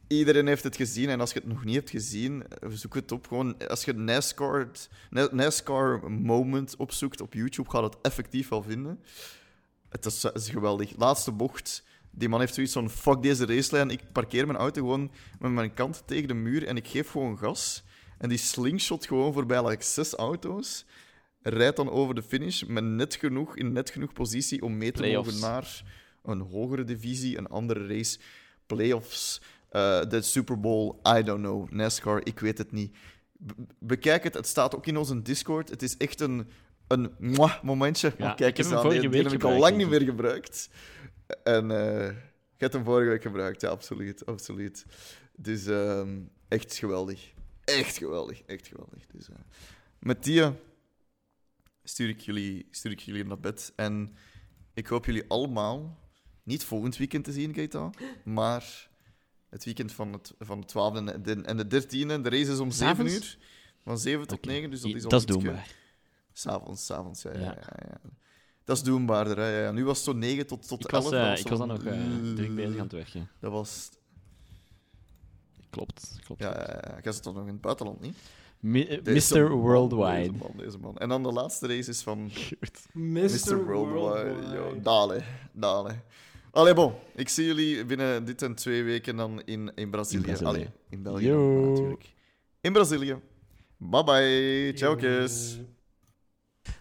[0.07, 3.11] Iedereen heeft het gezien en als je het nog niet hebt gezien, eh, zoek het
[3.11, 3.27] op.
[3.27, 4.69] Gewoon, als je NASCAR,
[5.09, 8.99] Na- NASCAR moment opzoekt op YouTube, ga je het effectief wel vinden.
[9.89, 10.97] Het is, het is geweldig.
[10.97, 11.83] Laatste bocht.
[12.11, 13.89] Die man heeft zoiets van: fuck deze racelijn.
[13.89, 17.37] Ik parkeer mijn auto gewoon met mijn kant tegen de muur en ik geef gewoon
[17.37, 17.83] gas.
[18.17, 20.85] En die slingshot gewoon voorbij like zes auto's.
[21.41, 25.11] Rijdt dan over de finish met net genoeg, in net genoeg positie om mee te
[25.11, 25.83] mogen naar
[26.23, 28.19] een hogere divisie, een andere race,
[28.65, 29.47] playoffs, eh,
[30.09, 32.97] de Super Bowl, I don't know, NASCAR, ik weet het niet.
[33.31, 35.69] Be- bekijk het, het staat ook in onze Discord.
[35.69, 36.47] Het is echt een,
[36.87, 38.13] een mwah momentje.
[38.17, 40.69] Ja, kijk ik heb eens aan, die, heb ik al lang niet meer gebruikt.
[41.43, 42.15] En eh
[42.55, 44.25] ik heb hem vorige week gebruikt, ja, absoluut.
[44.25, 44.85] absoluut.
[45.35, 47.33] Dus ehm, echt geweldig.
[47.63, 49.05] Echt geweldig, echt geweldig.
[49.07, 49.35] Dus, eh,
[49.99, 50.49] met die eh,
[51.83, 53.73] stuur ik, jullie, stuur ik jullie naar bed.
[53.75, 54.15] En
[54.73, 55.99] ik hoop jullie allemaal
[56.43, 57.89] niet volgend weekend te zien, Keita,
[58.23, 58.89] maar
[59.55, 62.21] het weekend van, het, van de 12e en de, en de 13e.
[62.21, 63.13] De race is om 7 S'avonds?
[63.13, 63.37] uur.
[63.83, 64.47] Van 7 tot Oké.
[64.47, 65.75] 9, dus dat is al dat is doenbaar.
[66.33, 67.39] S'avonds, s'avonds, ja, ja.
[67.39, 67.45] Ja.
[67.45, 67.99] Ja, ja.
[68.63, 69.37] Dat is doenbaarder.
[69.37, 69.71] Hè, ja, ja.
[69.71, 71.03] Nu was het zo 9 tot, tot Ik 11.
[71.03, 73.29] was, dat eh, was ik was dan nog eh, druk uh, bezig aan het werken.
[73.39, 73.89] Dat was...
[75.69, 76.41] Klopt, klopt.
[76.41, 77.11] Ja, ja, ja.
[77.11, 78.17] Toch nog in het buitenland, niet?
[78.59, 79.49] Mi- Deze Mr.
[79.49, 80.31] man, Worldwide.
[80.31, 80.97] Deze man, deze man.
[80.97, 82.23] En dan de laatste race is van
[82.93, 83.31] Mr.
[83.47, 83.65] Mr.
[83.65, 84.55] Worldwide.
[84.55, 85.95] Yo, dale, dale.
[86.55, 86.93] Allee, bon.
[87.15, 90.17] Ik zie jullie binnen dit en twee weken dan in, in Brazilië.
[90.17, 90.49] In Brazilië.
[90.49, 92.13] Allee, in België dan, natuurlijk.
[92.61, 93.15] In Brazilië.
[93.77, 94.71] Bye bye.
[94.75, 95.57] Ciao, kus.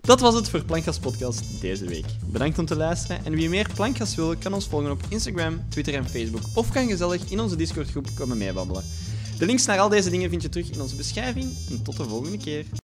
[0.01, 2.05] Dat was het voor Plankgas Podcast deze week.
[2.27, 5.95] Bedankt om te luisteren en wie meer Plankgas wil, kan ons volgen op Instagram, Twitter
[5.95, 8.83] en Facebook of kan gezellig in onze Discord groep komen meebabbelen.
[9.39, 12.05] De links naar al deze dingen vind je terug in onze beschrijving en tot de
[12.05, 12.67] volgende keer.